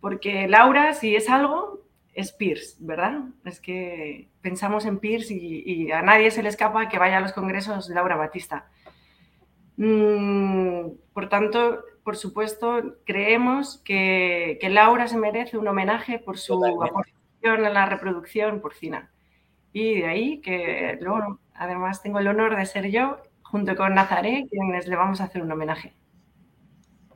porque 0.00 0.48
Laura, 0.48 0.94
si 0.94 1.16
es 1.16 1.28
algo, 1.28 1.82
es 2.14 2.32
Pierce, 2.32 2.76
¿verdad? 2.80 3.20
Es 3.44 3.60
que 3.60 4.28
pensamos 4.40 4.84
en 4.86 4.98
Pierce 4.98 5.34
y, 5.34 5.92
a 5.92 6.02
nadie 6.02 6.30
se 6.30 6.42
le 6.42 6.48
escapa 6.48 6.88
que 6.88 6.98
vaya 6.98 7.18
a 7.18 7.20
los 7.20 7.32
congresos 7.32 7.88
Laura 7.90 8.16
Batista. 8.16 8.68
Mm, 9.76 10.88
por 11.12 11.28
tanto, 11.28 11.84
por 12.02 12.16
supuesto, 12.16 12.96
creemos 13.04 13.78
que, 13.84 14.58
Laura 14.70 15.06
se 15.06 15.16
merece 15.16 15.58
un 15.58 15.68
homenaje 15.68 16.18
por 16.18 16.38
su 16.38 16.54
aportación 16.64 17.64
en 17.64 17.74
la 17.74 17.86
reproducción 17.86 18.60
porcina. 18.60 19.10
Y 19.72 20.00
de 20.00 20.06
ahí 20.06 20.40
que 20.40 20.98
luego, 21.00 21.38
además, 21.54 22.02
tengo 22.02 22.18
el 22.18 22.28
honor 22.28 22.56
de 22.56 22.66
ser 22.66 22.90
yo, 22.90 23.18
junto 23.42 23.76
con 23.76 23.94
Nazaré, 23.94 24.46
quienes 24.50 24.88
le 24.88 24.96
vamos 24.96 25.20
a 25.20 25.24
hacer 25.24 25.42
un 25.42 25.52
homenaje. 25.52 25.94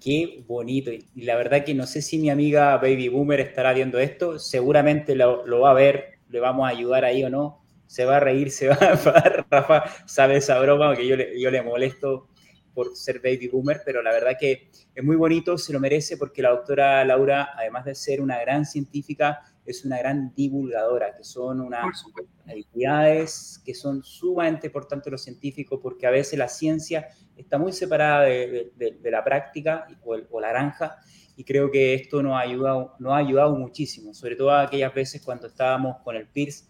Qué 0.02 0.42
bonito. 0.48 0.90
Y 0.90 1.22
la 1.22 1.36
verdad 1.36 1.64
que 1.64 1.74
no 1.74 1.86
sé 1.86 2.02
si 2.02 2.18
mi 2.18 2.28
amiga 2.28 2.76
Baby 2.78 3.08
Boomer 3.08 3.38
estará 3.38 3.72
viendo 3.72 4.00
esto. 4.00 4.38
Seguramente 4.38 5.14
lo, 5.14 5.60
va 5.60 5.70
a 5.70 5.74
ver. 5.74 6.18
Le 6.28 6.40
vamos 6.40 6.66
a 6.66 6.70
ayudar 6.70 7.04
ahí 7.04 7.22
o 7.22 7.30
no. 7.30 7.64
Se 7.86 8.04
va 8.04 8.16
a 8.16 8.20
reír, 8.20 8.50
se 8.50 8.68
va 8.68 8.78
a 8.80 8.90
enfadar. 8.92 9.46
Rafa 9.50 9.84
sabe 10.06 10.38
esa 10.38 10.58
broma 10.58 10.96
que 10.96 11.06
yo 11.06 11.14
le, 11.14 11.40
yo 11.40 11.50
le 11.50 11.62
molesto 11.62 12.28
por 12.74 12.96
ser 12.96 13.20
baby 13.20 13.48
boomer, 13.48 13.82
pero 13.84 14.02
la 14.02 14.10
verdad 14.10 14.36
que 14.40 14.70
es 14.94 15.04
muy 15.04 15.14
bonito, 15.14 15.58
se 15.58 15.72
lo 15.72 15.78
merece 15.78 16.16
porque 16.16 16.42
la 16.42 16.50
doctora 16.50 17.04
Laura, 17.04 17.50
además 17.56 17.84
de 17.84 17.94
ser 17.94 18.20
una 18.20 18.40
gran 18.40 18.64
científica, 18.64 19.42
es 19.64 19.84
una 19.84 19.98
gran 19.98 20.34
divulgadora, 20.34 21.14
que 21.16 21.24
son 21.24 21.60
unas 21.60 22.04
habilidades 22.46 23.62
que 23.64 23.74
son 23.74 24.02
sumamente 24.02 24.66
importantes 24.66 25.10
los 25.10 25.22
científicos, 25.22 25.78
porque 25.82 26.06
a 26.06 26.10
veces 26.10 26.38
la 26.38 26.48
ciencia 26.48 27.08
está 27.36 27.58
muy 27.58 27.72
separada 27.72 28.22
de, 28.22 28.72
la 29.04 29.22
práctica 29.22 29.86
o, 30.04 30.40
la 30.40 30.48
granja, 30.48 30.98
y 31.36 31.44
creo 31.44 31.70
que 31.70 31.94
esto 31.94 32.22
nos 32.22 32.34
ha, 32.34 32.40
ayudado, 32.40 32.94
nos 32.98 33.12
ha 33.12 33.16
ayudado 33.18 33.56
muchísimo, 33.56 34.12
sobre 34.14 34.36
todo 34.36 34.52
aquellas 34.52 34.92
veces 34.94 35.22
cuando 35.22 35.46
estábamos 35.46 35.96
con 36.02 36.16
el 36.16 36.26
PIRS 36.26 36.68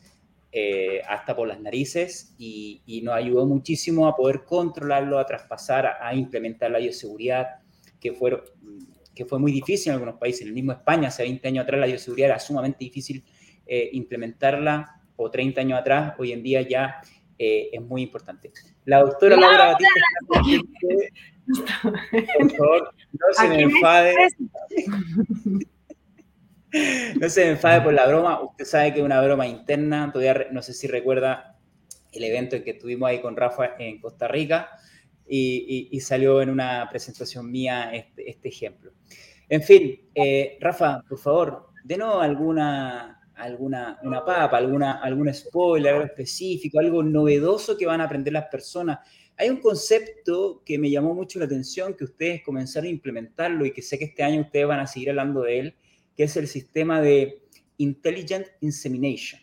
eh, 0.52 1.00
hasta 1.08 1.34
por 1.34 1.48
las 1.48 1.60
narices, 1.60 2.34
y, 2.38 3.00
nos 3.02 3.14
ayudó 3.14 3.46
muchísimo 3.46 4.06
a 4.06 4.14
poder 4.14 4.44
controlarlo, 4.44 5.18
a 5.18 5.26
traspasar, 5.26 5.86
a, 5.86 6.08
a 6.08 6.14
implementar 6.14 6.70
la 6.70 6.78
bioseguridad, 6.78 7.62
que 7.98 8.12
fueron 8.12 8.42
que 9.14 9.24
fue 9.24 9.38
muy 9.38 9.52
difícil 9.52 9.90
en 9.90 9.94
algunos 9.94 10.16
países. 10.16 10.42
En 10.42 10.48
el 10.48 10.54
mismo 10.54 10.72
España, 10.72 11.08
hace 11.08 11.22
20 11.22 11.48
años 11.48 11.62
atrás, 11.64 11.80
la 11.80 11.86
bioseguridad 11.86 12.30
era 12.30 12.38
sumamente 12.38 12.78
difícil 12.84 13.24
eh, 13.66 13.90
implementarla, 13.92 15.02
o 15.16 15.30
30 15.30 15.60
años 15.60 15.78
atrás, 15.78 16.14
hoy 16.18 16.32
en 16.32 16.42
día 16.42 16.62
ya 16.62 17.00
eh, 17.38 17.70
es 17.72 17.82
muy 17.82 18.02
importante. 18.02 18.50
La 18.84 19.00
doctora 19.00 19.36
Laura 19.36 19.66
Batista 19.66 20.00
por 22.38 22.50
favor, 22.56 22.94
no 23.12 23.26
se 23.32 23.48
me 23.48 23.62
enfade. 23.62 24.14
no 27.20 27.28
se 27.28 27.44
me 27.44 27.50
enfade 27.50 27.80
por 27.82 27.92
la 27.92 28.06
broma. 28.06 28.40
Usted 28.42 28.64
sabe 28.64 28.92
que 28.92 29.00
es 29.00 29.04
una 29.04 29.20
broma 29.20 29.46
interna. 29.46 30.10
Todavía 30.12 30.48
no 30.52 30.62
sé 30.62 30.72
si 30.72 30.86
recuerda 30.86 31.58
el 32.12 32.24
evento 32.24 32.56
en 32.56 32.64
que 32.64 32.70
estuvimos 32.70 33.08
ahí 33.08 33.20
con 33.20 33.36
Rafa 33.36 33.74
en 33.78 34.00
Costa 34.00 34.28
Rica 34.28 34.70
y, 35.28 35.98
salió 36.00 36.42
en 36.42 36.50
una 36.50 36.88
presentación 36.90 37.50
mía 37.50 37.90
este, 37.94 38.28
este 38.28 38.48
ejemplo. 38.48 38.92
En 39.48 39.62
fin, 39.62 40.00
eh, 40.14 40.58
Rafa, 40.60 41.02
por 41.08 41.18
favor, 41.18 41.68
denos 41.84 42.22
alguna, 42.22 43.20
alguna 43.34 43.98
una 44.02 44.24
papa, 44.24 44.56
alguna, 44.56 44.92
algún 45.02 45.32
spoiler, 45.32 45.94
algo 45.94 46.06
específico, 46.06 46.78
algo 46.78 47.02
novedoso 47.02 47.76
que 47.76 47.86
van 47.86 48.00
a 48.00 48.04
aprender 48.04 48.32
las 48.32 48.46
personas. 48.46 48.98
Hay 49.36 49.48
un 49.48 49.58
concepto 49.58 50.62
que 50.64 50.78
me 50.78 50.90
llamó 50.90 51.14
mucho 51.14 51.38
la 51.38 51.46
atención, 51.46 51.94
que 51.94 52.04
ustedes 52.04 52.42
comenzaron 52.42 52.88
a 52.88 52.90
implementarlo 52.90 53.64
y 53.64 53.72
que 53.72 53.82
sé 53.82 53.98
que 53.98 54.06
este 54.06 54.22
año 54.22 54.42
ustedes 54.42 54.66
van 54.66 54.80
a 54.80 54.86
seguir 54.86 55.10
hablando 55.10 55.42
de 55.42 55.58
él, 55.58 55.74
que 56.16 56.24
es 56.24 56.36
el 56.36 56.48
sistema 56.48 57.00
de 57.00 57.42
Intelligent 57.78 58.46
Insemination 58.60 59.42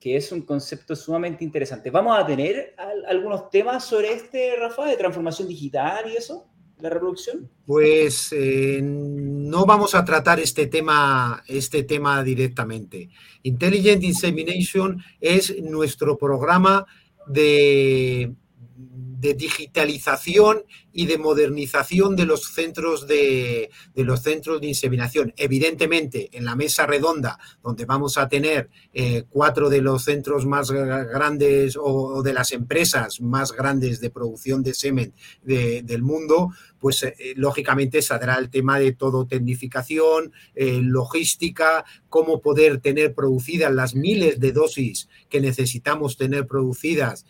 que 0.00 0.16
es 0.16 0.30
un 0.32 0.42
concepto 0.42 0.94
sumamente 0.94 1.44
interesante. 1.44 1.90
¿Vamos 1.90 2.18
a 2.18 2.24
tener 2.24 2.74
algunos 3.08 3.50
temas 3.50 3.84
sobre 3.84 4.12
este, 4.12 4.54
Rafa, 4.56 4.86
de 4.86 4.96
transformación 4.96 5.48
digital 5.48 6.10
y 6.10 6.16
eso, 6.16 6.46
la 6.80 6.90
reproducción? 6.90 7.50
Pues 7.66 8.32
eh, 8.32 8.80
no 8.82 9.66
vamos 9.66 9.94
a 9.94 10.04
tratar 10.04 10.38
este 10.38 10.66
tema, 10.66 11.42
este 11.48 11.82
tema 11.82 12.22
directamente. 12.22 13.10
Intelligent 13.42 14.04
Insemination 14.04 15.02
es 15.20 15.60
nuestro 15.62 16.16
programa 16.16 16.86
de, 17.26 18.32
de 18.76 19.34
digitalización 19.34 20.62
y 20.98 21.06
de 21.06 21.16
modernización 21.16 22.16
de 22.16 22.26
los 22.26 22.52
centros 22.52 23.06
de, 23.06 23.70
los 23.94 24.20
centros 24.20 24.60
de 24.60 24.66
inseminación. 24.66 25.32
Evidentemente, 25.36 26.28
en 26.32 26.44
la 26.44 26.56
mesa 26.56 26.86
redonda, 26.86 27.38
donde 27.62 27.84
vamos 27.84 28.18
a 28.18 28.28
tener 28.28 28.68
eh, 28.92 29.22
cuatro 29.30 29.68
de 29.68 29.80
los 29.80 30.02
centros 30.02 30.44
más 30.44 30.72
grandes 30.72 31.78
o, 31.80 32.20
de 32.24 32.32
las 32.32 32.50
empresas 32.50 33.20
más 33.20 33.52
grandes 33.52 34.00
de 34.00 34.10
producción 34.10 34.64
de 34.64 34.74
semen 34.74 35.12
del 35.44 36.02
mundo, 36.02 36.50
pues 36.80 37.04
eh, 37.04 37.14
lógicamente 37.36 38.02
saldrá 38.02 38.36
el 38.36 38.50
tema 38.50 38.80
de 38.80 38.90
todo 38.90 39.24
tecnificación, 39.24 40.32
eh, 40.56 40.80
logística, 40.82 41.84
cómo 42.08 42.40
poder 42.40 42.80
tener 42.80 43.14
producidas 43.14 43.72
las 43.72 43.94
miles 43.94 44.40
de 44.40 44.50
dosis 44.50 45.08
que 45.28 45.40
necesitamos 45.40 46.16
tener 46.16 46.48
producidas 46.48 47.24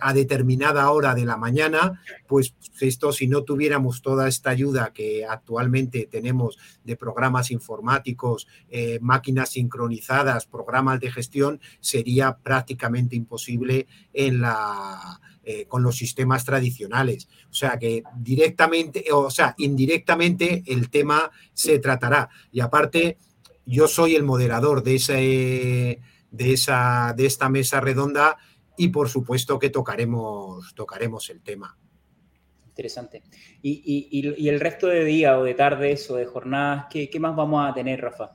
a 0.00 0.12
determinada 0.12 0.90
hora 0.90 1.14
de 1.14 1.24
la 1.24 1.36
mañana, 1.36 2.02
pues 2.26 2.54
si 3.10 3.26
no 3.26 3.42
tuviéramos 3.42 4.02
toda 4.02 4.28
esta 4.28 4.50
ayuda 4.50 4.92
que 4.92 5.24
actualmente 5.24 6.06
tenemos 6.10 6.58
de 6.84 6.96
programas 6.96 7.50
informáticos, 7.50 8.46
eh, 8.70 8.98
máquinas 9.00 9.50
sincronizadas, 9.50 10.46
programas 10.46 11.00
de 11.00 11.10
gestión, 11.10 11.60
sería 11.80 12.36
prácticamente 12.36 13.16
imposible 13.16 13.88
en 14.12 14.42
la, 14.42 15.20
eh, 15.44 15.66
con 15.66 15.82
los 15.82 15.96
sistemas 15.96 16.44
tradicionales. 16.44 17.28
O 17.50 17.54
sea 17.54 17.76
que 17.78 18.04
directamente, 18.16 19.06
o 19.12 19.30
sea, 19.30 19.56
indirectamente 19.58 20.62
el 20.66 20.90
tema 20.90 21.32
se 21.52 21.80
tratará. 21.80 22.28
Y 22.52 22.60
aparte, 22.60 23.18
yo 23.66 23.88
soy 23.88 24.14
el 24.14 24.22
moderador 24.22 24.84
de, 24.84 25.98
de, 26.30 26.52
esa, 26.52 27.14
de 27.16 27.26
esta 27.26 27.48
mesa 27.48 27.80
redonda 27.80 28.36
y 28.76 28.88
por 28.88 29.08
supuesto 29.08 29.58
que 29.58 29.70
tocaremos, 29.70 30.74
tocaremos 30.74 31.28
el 31.30 31.40
tema. 31.40 31.76
Interesante. 32.72 33.22
¿Y, 33.60 34.48
el 34.48 34.58
resto 34.58 34.86
de 34.86 35.04
día 35.04 35.38
o 35.38 35.44
de 35.44 35.52
tardes 35.52 36.10
o 36.10 36.16
de 36.16 36.24
jornadas, 36.24 36.86
qué, 36.90 37.10
más 37.20 37.36
vamos 37.36 37.68
a 37.68 37.74
tener, 37.74 38.00
Rafa? 38.00 38.30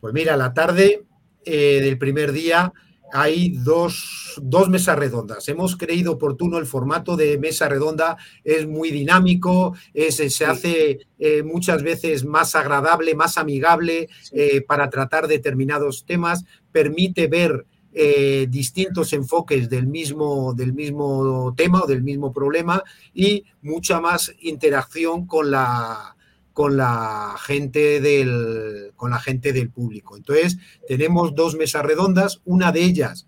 Pues 0.00 0.14
mira, 0.14 0.36
la 0.36 0.54
tarde 0.54 1.02
eh, 1.44 1.80
del 1.82 1.98
primer 1.98 2.30
día 2.30 2.72
hay 3.12 3.50
dos, 3.50 4.40
mesas 4.68 4.96
redondas. 4.96 5.48
Hemos 5.48 5.76
creído 5.76 6.12
oportuno 6.12 6.58
el 6.58 6.66
formato 6.66 7.16
de 7.16 7.36
mesa 7.38 7.68
redonda, 7.68 8.16
es 8.44 8.68
muy 8.68 8.92
dinámico, 8.92 9.74
se 9.92 10.44
hace 10.44 11.00
eh, 11.18 11.42
muchas 11.42 11.82
veces 11.82 12.24
más 12.24 12.54
agradable, 12.54 13.16
más 13.16 13.38
amigable 13.38 14.08
eh, 14.30 14.62
para 14.62 14.88
tratar 14.88 15.26
determinados 15.26 16.04
temas, 16.04 16.44
permite 16.70 17.26
ver 17.26 17.66
eh, 17.92 18.46
distintos 18.48 19.12
enfoques 19.12 19.68
del 19.68 19.86
mismo, 19.86 20.54
del 20.54 20.72
mismo 20.72 21.52
tema 21.56 21.82
o 21.82 21.86
del 21.86 22.02
mismo 22.02 22.32
problema 22.32 22.82
y 23.12 23.44
mucha 23.62 24.00
más 24.00 24.32
interacción 24.40 25.26
con 25.26 25.50
la, 25.50 26.16
con 26.52 26.76
la 26.76 27.36
gente 27.40 28.00
del, 28.00 28.92
con 28.94 29.10
la 29.10 29.18
gente 29.18 29.52
del 29.52 29.70
público. 29.70 30.16
Entonces, 30.16 30.58
tenemos 30.86 31.34
dos 31.34 31.56
mesas 31.56 31.84
redondas, 31.84 32.40
una 32.44 32.70
de 32.70 32.82
ellas 32.82 33.26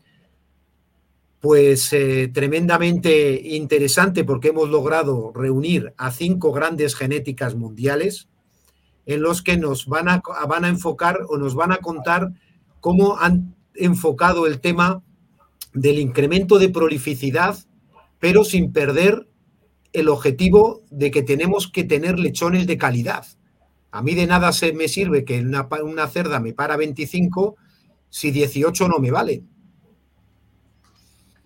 pues 1.40 1.92
eh, 1.92 2.31
tremendamente 2.33 3.33
interesante 3.42 4.22
porque 4.22 4.51
hemos 4.51 4.68
logrado 4.68 5.33
reunir 5.35 5.92
a 5.96 6.12
cinco 6.12 6.53
grandes 6.53 6.94
genéticas 6.94 7.57
mundiales 7.57 8.29
en 9.07 9.22
los 9.22 9.42
que 9.42 9.57
nos 9.57 9.87
van 9.87 10.09
a, 10.09 10.22
van 10.48 10.64
a 10.64 10.68
enfocar 10.68 11.18
o 11.29 11.38
nos 11.38 11.57
van 11.57 11.72
a 11.72 11.79
contar 11.79 12.31
cómo 12.79 13.18
han 13.18 13.57
enfocado 13.75 14.47
el 14.47 14.61
tema 14.61 15.03
del 15.75 15.99
incremento 15.99 16.59
de 16.59 16.69
prolificidad, 16.69 17.57
pero 18.19 18.45
sin 18.45 18.73
perder 18.73 19.29
el 19.93 20.09
objetivo 20.09 20.83
de 20.91 21.11
que 21.11 21.23
tenemos 21.23 21.69
que 21.69 21.85
tener 21.85 22.19
lechones 22.19 22.67
de 22.67 22.79
calidad. 22.79 23.27
A 23.91 24.03
mí 24.03 24.15
de 24.15 24.27
nada 24.27 24.53
se 24.53 24.73
me 24.73 24.89
sirve 24.89 25.25
que 25.25 25.41
una, 25.41 25.69
una 25.83 26.09
cerda 26.09 26.41
me 26.41 26.55
para 26.55 26.77
25 26.77 27.57
si 28.09 28.31
18 28.31 28.89
no 28.89 28.99
me 28.99 29.11
vale. 29.11 29.43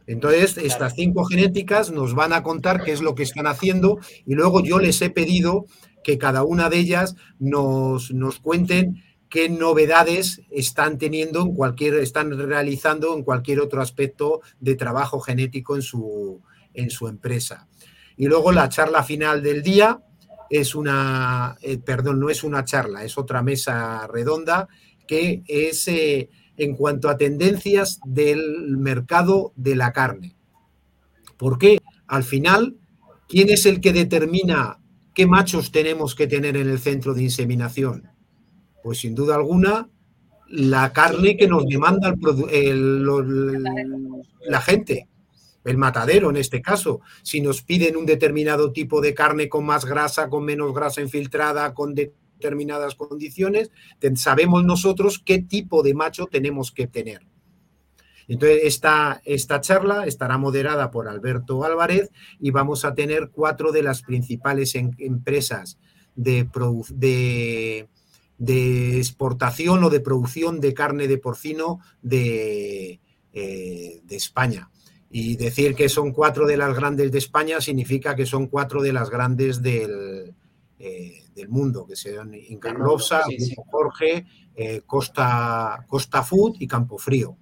Entonces, 0.06 0.56
estas 0.56 0.94
cinco 0.94 1.24
genéticas 1.24 1.90
nos 1.90 2.14
van 2.14 2.32
a 2.32 2.44
contar 2.44 2.84
qué 2.84 2.92
es 2.92 3.02
lo 3.02 3.16
que 3.16 3.24
están 3.24 3.48
haciendo 3.48 3.98
y 4.24 4.34
luego 4.34 4.62
yo 4.62 4.78
les 4.78 5.02
he 5.02 5.10
pedido 5.10 5.66
que 6.04 6.18
cada 6.18 6.44
una 6.44 6.70
de 6.70 6.78
ellas 6.78 7.16
nos, 7.40 8.12
nos 8.12 8.38
cuenten 8.38 9.02
qué 9.28 9.48
novedades 9.48 10.42
están 10.50 10.98
teniendo 10.98 11.42
en 11.42 11.54
cualquier, 11.54 11.94
están 11.94 12.36
realizando 12.38 13.14
en 13.14 13.22
cualquier 13.22 13.60
otro 13.60 13.82
aspecto 13.82 14.40
de 14.60 14.76
trabajo 14.76 15.20
genético 15.20 15.76
en 15.76 15.82
su, 15.82 16.40
en 16.74 16.90
su 16.90 17.08
empresa. 17.08 17.66
Y 18.16 18.26
luego 18.26 18.52
la 18.52 18.68
charla 18.68 19.02
final 19.02 19.42
del 19.42 19.62
día 19.62 20.00
es 20.48 20.74
una, 20.74 21.56
eh, 21.60 21.78
perdón, 21.78 22.20
no 22.20 22.30
es 22.30 22.44
una 22.44 22.64
charla, 22.64 23.04
es 23.04 23.18
otra 23.18 23.42
mesa 23.42 24.06
redonda 24.06 24.68
que 25.06 25.42
es 25.46 25.86
eh, 25.88 26.30
en 26.56 26.74
cuanto 26.74 27.08
a 27.08 27.16
tendencias 27.16 28.00
del 28.04 28.76
mercado 28.76 29.52
de 29.56 29.76
la 29.76 29.92
carne. 29.92 30.36
Porque 31.36 31.78
al 32.06 32.24
final, 32.24 32.76
¿quién 33.28 33.50
es 33.50 33.66
el 33.66 33.80
que 33.80 33.92
determina 33.92 34.78
qué 35.14 35.26
machos 35.26 35.70
tenemos 35.70 36.14
que 36.14 36.26
tener 36.26 36.56
en 36.56 36.68
el 36.68 36.78
centro 36.78 37.14
de 37.14 37.24
inseminación? 37.24 38.15
Pues 38.86 39.00
sin 39.00 39.16
duda 39.16 39.34
alguna, 39.34 39.88
la 40.48 40.92
carne 40.92 41.36
que 41.36 41.48
nos 41.48 41.66
demanda 41.66 42.14
la 44.46 44.60
gente 44.60 45.08
el 45.64 45.76
matadero 45.76 46.30
en 46.30 46.36
este 46.36 46.62
caso, 46.62 47.00
si 47.24 47.40
nos 47.40 47.62
piden 47.62 47.96
un 47.96 48.06
determinado 48.06 48.70
tipo 48.70 49.00
de 49.00 49.12
carne 49.12 49.48
con 49.48 49.66
más 49.66 49.86
grasa, 49.86 50.28
con 50.28 50.44
menos 50.44 50.72
grasa 50.72 51.00
infiltrada, 51.00 51.74
con 51.74 51.96
determinadas 51.96 52.94
condiciones, 52.94 53.72
sabemos 54.14 54.64
nosotros 54.64 55.18
qué 55.18 55.42
tipo 55.42 55.82
de 55.82 55.94
macho 55.94 56.26
tenemos 56.26 56.70
que 56.70 56.86
tener. 56.86 57.26
Entonces, 58.28 58.60
esta, 58.62 59.20
esta 59.24 59.60
charla 59.60 60.06
estará 60.06 60.38
moderada 60.38 60.92
por 60.92 61.08
Alberto 61.08 61.64
Álvarez 61.64 62.12
y 62.38 62.52
vamos 62.52 62.84
a 62.84 62.94
tener 62.94 63.30
cuatro 63.32 63.72
de 63.72 63.82
las 63.82 64.02
principales 64.02 64.76
empresas 64.76 65.76
de, 66.14 66.48
de, 66.90 67.88
exportación 68.38 69.84
o 69.84 69.90
de 69.90 70.00
producción 70.00 70.60
de 70.60 70.74
carne 70.74 71.08
de 71.08 71.18
porcino 71.18 71.80
de, 72.02 73.00
eh, 73.32 74.00
de 74.04 74.16
España. 74.16 74.70
Y 75.10 75.36
decir 75.36 75.74
que 75.74 75.88
son 75.88 76.12
cuatro 76.12 76.46
de 76.46 76.56
las 76.56 76.74
grandes 76.74 77.12
de 77.12 77.18
España 77.18 77.60
significa 77.60 78.16
que 78.16 78.26
son 78.26 78.48
cuatro 78.48 78.82
de 78.82 78.92
las 78.92 79.08
grandes 79.08 79.62
del, 79.62 80.34
eh, 80.78 81.22
del 81.34 81.48
mundo, 81.48 81.86
que 81.86 81.96
sean 81.96 82.34
Incarlopsa, 82.34 83.22
Jorge, 83.70 84.26
eh, 84.54 84.82
Costa, 84.84 85.84
Costa 85.86 86.22
Food 86.22 86.56
y 86.58 86.66
Campofrío. 86.66 87.36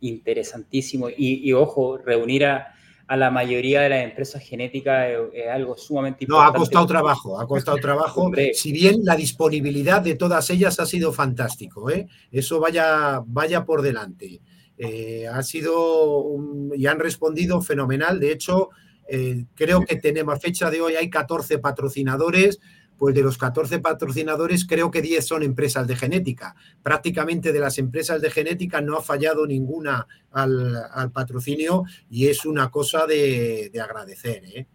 Interesantísimo. 0.00 1.08
Y, 1.10 1.52
ojo, 1.52 1.98
reunir 1.98 2.46
a, 2.46 2.74
la 3.16 3.30
mayoría 3.30 3.80
de 3.82 3.88
las 3.88 4.04
empresas 4.04 4.42
genéticas 4.42 5.08
es, 5.32 5.48
algo 5.48 5.76
sumamente 5.76 6.24
importante. 6.24 6.52
No, 6.52 6.56
ha 6.56 6.58
costado 6.58 6.86
trabajo, 6.86 7.40
ha 7.40 7.46
costado 7.46 7.78
trabajo. 7.78 8.30
si 8.52 8.72
bien 8.72 9.00
la 9.02 9.16
disponibilidad 9.16 10.02
de 10.02 10.14
todas 10.14 10.50
ellas 10.50 10.78
ha 10.78 10.86
sido 10.86 11.12
fantástico, 11.12 11.90
¿eh? 11.90 12.06
eso 12.30 12.60
vaya, 12.60 13.22
vaya 13.26 13.64
por 13.64 13.82
delante. 13.82 14.40
Eh, 14.76 15.26
ha 15.26 15.42
sido 15.42 16.36
y 16.76 16.86
han 16.86 17.00
respondido 17.00 17.60
fenomenal. 17.62 18.20
De 18.20 18.30
hecho, 18.30 18.68
eh, 19.08 19.46
creo 19.54 19.84
que 19.84 19.96
tenemos 19.96 20.34
a 20.34 20.38
fecha 20.38 20.70
de 20.70 20.80
hoy 20.80 20.94
hay 20.94 21.08
14 21.08 21.58
patrocinadores. 21.58 22.60
Pues 22.98 23.14
de 23.14 23.22
los 23.22 23.38
14 23.38 23.78
patrocinadores, 23.78 24.66
creo 24.66 24.90
que 24.90 25.00
10 25.00 25.24
son 25.24 25.42
empresas 25.44 25.86
de 25.86 25.96
genética. 25.96 26.56
Prácticamente 26.82 27.52
de 27.52 27.60
las 27.60 27.78
empresas 27.78 28.20
de 28.20 28.30
genética 28.30 28.80
no 28.80 28.96
ha 28.96 29.02
fallado 29.02 29.46
ninguna 29.46 30.06
al, 30.32 31.10
patrocinio 31.12 31.84
y 32.10 32.26
es 32.26 32.44
una 32.44 32.70
cosa 32.70 33.06
de, 33.06 33.70
agradecer. 33.80 34.42
¿eh? 34.44 34.66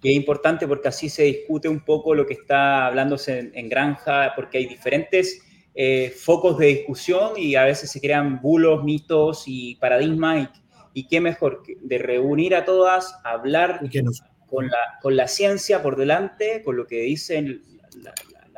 Que 0.00 0.10
es 0.10 0.16
importante 0.16 0.66
porque 0.66 0.88
así 0.88 1.10
se 1.10 1.24
discute 1.24 1.68
un 1.68 1.84
poco 1.84 2.14
lo 2.14 2.26
que 2.26 2.34
está 2.34 2.86
hablándose 2.86 3.50
en 3.54 3.68
granja, 3.68 4.32
porque 4.34 4.58
hay 4.58 4.66
diferentes 4.66 5.42
eh, 5.78 6.08
focos 6.08 6.56
de 6.56 6.68
discusión 6.68 7.32
y 7.36 7.54
a 7.54 7.64
veces 7.64 7.90
se 7.90 8.00
crean 8.00 8.40
bulos, 8.40 8.82
mitos 8.82 9.44
y 9.46 9.74
paradigmas. 9.74 10.48
Y, 10.94 11.06
qué 11.06 11.20
mejor 11.20 11.62
de 11.82 11.98
reunir 11.98 12.54
a 12.54 12.64
todas, 12.64 13.14
hablar 13.22 13.80
con, 14.46 14.68
la, 14.68 14.98
con 15.02 15.16
la 15.16 15.28
ciencia 15.28 15.82
por 15.82 15.96
delante, 15.96 16.62
con 16.64 16.76
lo 16.76 16.86
que 16.86 17.00
dicen 17.00 17.62
la, 18.02 18.12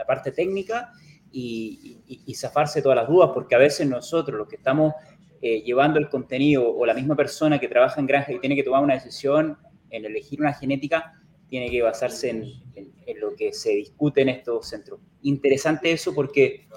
parte 0.07 0.31
técnica 0.31 0.93
y, 1.31 1.99
y, 2.07 2.35
zafarse 2.35 2.81
todas 2.81 2.97
las 2.97 3.09
dudas, 3.09 3.31
porque 3.35 3.55
a 3.55 3.59
veces 3.59 3.87
nosotros, 3.87 4.39
los 4.39 4.49
que 4.49 4.57
estamos 4.57 4.95
eh, 5.43 5.61
llevando 5.63 5.99
el 5.99 6.09
contenido 6.09 6.75
o 6.75 6.87
la 6.87 6.95
misma 6.95 7.17
persona 7.17 7.59
que 7.59 7.69
trabaja 7.69 8.01
en 8.01 8.07
granja 8.07 8.33
y 8.33 8.39
tiene 8.39 8.57
que 8.57 8.63
tomar 8.63 8.83
una 8.83 8.95
decisión 8.95 9.59
en 9.91 10.05
elegir 10.05 10.41
una 10.41 10.55
genética, 10.55 11.21
tiene 11.49 11.69
que 11.69 11.83
basarse 11.83 12.31
en, 12.31 12.45
en 13.09 13.21
lo 13.21 13.35
que 13.35 13.53
se 13.53 13.71
discute 13.71 14.21
en 14.23 14.29
estos 14.29 14.69
centros. 14.69 15.01
Interesante 15.23 15.91
eso 15.91 16.15
porque 16.15 16.69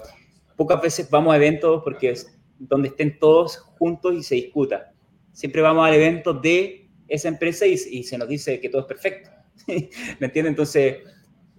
pocas 0.56 0.80
veces 0.80 1.10
vamos 1.10 1.34
a 1.34 1.36
eventos 1.36 1.82
porque 1.84 2.10
es 2.10 2.38
donde 2.58 2.88
estén 2.88 3.18
todos 3.18 3.58
juntos 3.58 4.14
y 4.14 4.22
se 4.22 4.34
discuta. 4.36 4.92
Siempre 5.32 5.62
vamos 5.62 5.86
al 5.86 5.94
evento 5.94 6.32
de 6.32 6.81
esa 7.12 7.28
empresa 7.28 7.66
y, 7.66 7.76
se 7.76 8.16
nos 8.16 8.26
dice 8.26 8.58
que 8.58 8.70
todo 8.70 8.82
es 8.82 8.86
perfecto. 8.86 9.30
¿Me 9.66 10.26
entiende? 10.26 10.48
Entonces, 10.48 10.96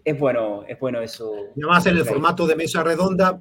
es 0.03 0.19
bueno, 0.19 0.63
es 0.67 0.79
bueno 0.79 0.99
eso. 0.99 1.31
Y 1.55 1.61
además 1.61 1.85
en 1.85 1.97
el 1.97 2.05
formato 2.05 2.47
de 2.47 2.55
mesa 2.55 2.83
redonda, 2.83 3.39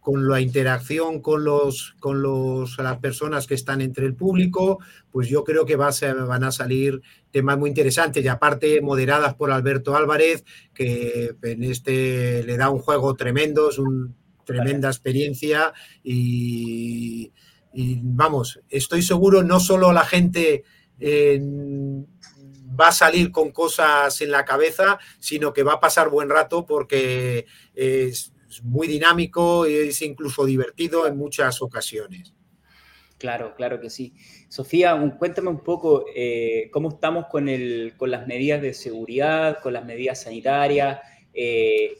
con 0.00 0.28
la 0.28 0.38
interacción 0.38 1.22
con, 1.22 1.44
los, 1.44 1.94
con 1.98 2.20
los, 2.20 2.76
las 2.76 2.98
personas 2.98 3.46
que 3.46 3.54
están 3.54 3.80
entre 3.80 4.04
el 4.04 4.14
público, 4.14 4.78
pues 5.10 5.28
yo 5.28 5.44
creo 5.44 5.64
que 5.64 5.76
va 5.76 5.88
a 5.88 6.14
van 6.26 6.44
a 6.44 6.52
salir 6.52 7.00
temas 7.30 7.56
muy 7.56 7.70
interesantes 7.70 8.22
y 8.22 8.28
aparte 8.28 8.82
moderadas 8.82 9.32
por 9.34 9.50
Alberto 9.50 9.96
Álvarez, 9.96 10.44
que 10.74 11.34
en 11.40 11.64
este 11.64 12.42
le 12.42 12.58
da 12.58 12.68
un 12.68 12.80
juego 12.80 13.14
tremendo, 13.14 13.70
es 13.70 13.78
un 13.78 14.14
tremenda 14.44 14.88
experiencia 14.88 15.72
y, 16.02 17.32
vamos, 17.72 18.60
estoy 18.68 19.00
seguro 19.00 19.42
no 19.42 19.58
solo 19.58 19.90
la 19.92 20.04
gente 20.04 20.64
va 21.00 22.88
a 22.88 22.92
salir 22.92 23.30
con 23.30 23.50
cosas 23.50 24.20
en 24.20 24.30
la 24.30 24.44
cabeza, 24.44 24.98
sino 25.18 25.52
que 25.52 25.62
va 25.62 25.74
a 25.74 25.80
pasar 25.80 26.10
buen 26.10 26.28
rato 26.28 26.66
porque 26.66 27.46
es 27.74 28.32
muy 28.62 28.86
dinámico 28.86 29.66
y 29.66 29.74
es 29.74 30.02
incluso 30.02 30.44
divertido 30.44 31.06
en 31.06 31.16
muchas 31.16 31.60
ocasiones. 31.62 32.34
Claro, 33.18 33.54
claro 33.54 33.80
que 33.80 33.90
sí. 33.90 34.12
Sofía, 34.48 34.98
cuéntame 35.18 35.48
un 35.48 35.60
poco 35.60 36.04
eh, 36.14 36.68
cómo 36.72 36.90
estamos 36.90 37.26
con, 37.26 37.48
el, 37.48 37.94
con 37.96 38.10
las 38.10 38.26
medidas 38.26 38.60
de 38.60 38.74
seguridad, 38.74 39.60
con 39.62 39.72
las 39.72 39.84
medidas 39.84 40.22
sanitarias. 40.22 41.00
Eh, 41.32 41.96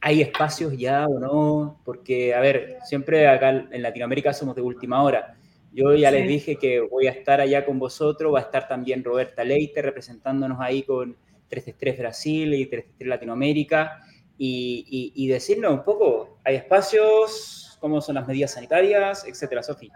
¿Hay 0.00 0.20
espacios 0.22 0.76
ya 0.76 1.06
o 1.06 1.18
no? 1.18 1.80
Porque, 1.84 2.34
a 2.34 2.40
ver, 2.40 2.78
siempre 2.84 3.26
acá 3.26 3.66
en 3.70 3.82
Latinoamérica 3.82 4.32
somos 4.32 4.54
de 4.54 4.62
última 4.62 5.02
hora. 5.02 5.36
Yo 5.76 5.94
ya 5.94 6.10
les 6.10 6.26
dije 6.26 6.56
que 6.56 6.80
voy 6.80 7.06
a 7.06 7.10
estar 7.10 7.38
allá 7.38 7.66
con 7.66 7.78
vosotros, 7.78 8.32
va 8.32 8.38
a 8.38 8.42
estar 8.42 8.66
también 8.66 9.04
Roberta 9.04 9.44
Leite 9.44 9.82
representándonos 9.82 10.58
ahí 10.58 10.82
con 10.82 11.14
333 11.48 11.98
Brasil 11.98 12.54
y 12.54 12.64
333 12.64 13.08
Latinoamérica 13.10 14.00
y, 14.38 15.12
y, 15.14 15.28
decirnos 15.28 15.72
un 15.72 15.84
poco, 15.84 16.38
¿hay 16.44 16.56
espacios? 16.56 17.76
¿Cómo 17.78 18.00
son 18.00 18.14
las 18.14 18.26
medidas 18.26 18.52
sanitarias? 18.52 19.26
Etcétera, 19.26 19.62
Sofía. 19.62 19.92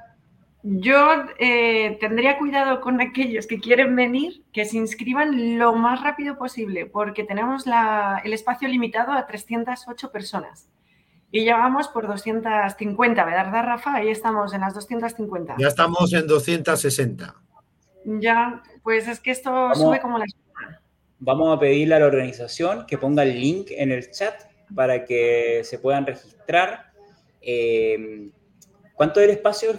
Yo 0.63 1.25
eh, 1.39 1.97
tendría 1.99 2.37
cuidado 2.37 2.83
con 2.83 3.01
aquellos 3.01 3.47
que 3.47 3.59
quieren 3.59 3.97
venir, 3.97 4.45
que 4.53 4.67
se 4.67 4.77
inscriban 4.77 5.59
lo 5.59 5.75
más 5.75 6.03
rápido 6.03 6.37
posible, 6.37 6.85
porque 6.85 7.25
tenemos 7.25 7.65
el 8.23 8.33
espacio 8.35 8.69
limitado 8.69 9.13
a 9.13 9.27
308 9.27 10.13
personas. 10.13 10.69
Y 11.33 11.45
ya 11.45 11.57
vamos 11.57 11.89
por 11.89 12.07
250, 12.07 13.25
¿verdad, 13.25 13.65
Rafa? 13.65 13.95
Ahí 13.95 14.09
estamos 14.09 14.53
en 14.53 14.63
las 14.63 14.75
250. 14.75 15.57
Ya 15.59 15.69
estamos 15.69 16.13
en 16.13 16.27
260. 16.27 17.35
Ya, 18.05 18.63
pues 18.83 19.07
es 19.07 19.21
que 19.21 19.31
esto 19.31 19.75
sube 19.75 20.01
como 20.01 20.19
la 20.19 20.25
Vamos 21.21 21.55
a 21.55 21.61
pedirle 21.61 21.95
a 21.97 22.01
la 22.01 22.07
organización 22.07 22.87
que 22.87 22.97
ponga 22.97 23.23
el 23.23 23.39
link 23.39 23.69
en 23.71 23.93
el 23.93 24.11
chat 24.11 24.35
para 24.75 25.05
que 25.05 25.61
se 25.65 25.79
puedan 25.79 26.07
registrar. 26.07 26.93
Eh, 27.43 28.31
¿Cuánto 28.95 29.21
es 29.21 29.29
el 29.29 29.31
espacio, 29.37 29.73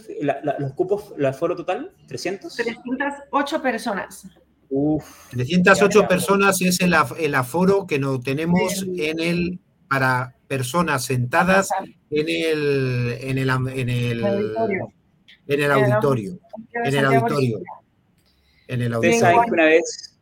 los 0.59 0.73
cupos, 0.73 1.13
el 1.17 1.25
aforo 1.25 1.55
total? 1.55 1.93
¿300? 2.07 2.55
308 2.55 3.61
personas. 3.61 4.27
Uf, 4.69 5.29
308 5.31 6.07
personas 6.07 6.61
es 6.61 6.79
el, 6.79 6.93
aforo 7.35 7.85
que 7.85 7.99
no 7.99 8.19
tenemos 8.19 8.85
en 8.97 9.19
el 9.19 9.59
para 9.91 10.34
personas 10.47 11.04
sentadas 11.04 11.69
en 12.10 12.30
el 12.30 13.17
en 13.19 13.38
el, 13.38 13.49
en 13.49 13.89
el, 13.89 14.23
auditorio. 14.23 14.93
En 15.45 15.60
el 15.60 15.71
auditorio. 15.71 16.39
En 16.73 16.95
el 16.95 17.06
auditorio. 17.06 17.62
En 18.69 18.82
el 18.82 18.93
auditorio. 18.93 19.17
Ustedes 19.17 19.19
saben 19.19 19.43
que 19.43 19.51
una 19.51 19.65
vez, 19.65 20.19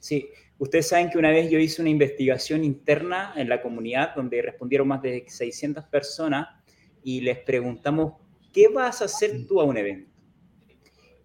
sí, 0.00 0.28
ustedes 0.58 0.88
saben 0.88 1.08
que 1.08 1.18
una 1.18 1.30
vez 1.30 1.48
yo 1.52 1.60
hice 1.60 1.80
una 1.82 1.90
investigación 1.90 2.64
interna 2.64 3.32
en 3.36 3.48
la 3.48 3.62
comunidad 3.62 4.12
donde 4.16 4.42
respondieron 4.42 4.88
más 4.88 5.02
de 5.02 5.24
600 5.28 5.84
personas 5.84 6.48
y 7.04 7.20
les 7.20 7.38
preguntamos, 7.38 8.14
¿qué 8.52 8.66
vas 8.66 9.02
a 9.02 9.04
hacer 9.04 9.46
tú 9.46 9.60
a 9.60 9.64
un 9.64 9.76
evento? 9.76 10.10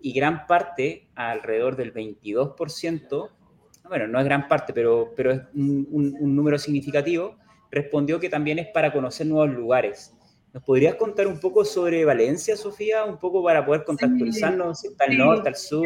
Y 0.02 0.14
gran 0.14 0.46
parte, 0.46 1.10
alrededor 1.16 1.76
del 1.76 1.96
22%, 1.96 3.32
bueno, 3.90 4.08
no 4.08 4.20
es 4.20 4.26
gran 4.26 4.48
parte, 4.48 4.72
pero, 4.72 5.14
pero 5.16 5.32
es 5.32 5.42
un 5.56 6.36
número 6.36 6.60
significativo, 6.60 7.38
respondió 7.72 8.20
que 8.20 8.30
también 8.30 8.60
es 8.60 8.68
para 8.68 8.92
conocer 8.92 9.28
nuevos 9.28 9.50
lugares. 9.56 10.14
¿Nos 10.54 10.64
podrías 10.64 10.96
contar 10.96 11.28
un 11.28 11.40
poco 11.40 11.66
sobre 11.66 12.04
Valencia, 12.06 12.56
Sofía? 12.56 13.04
Un 13.04 13.18
poco 13.18 13.44
para 13.44 13.66
poder 13.66 13.84
contextualizarnos, 13.84 14.80
si 14.80 14.88
está 14.88 15.04
al 15.04 15.18
norte, 15.18 15.50
al 15.50 15.56
sur. 15.56 15.86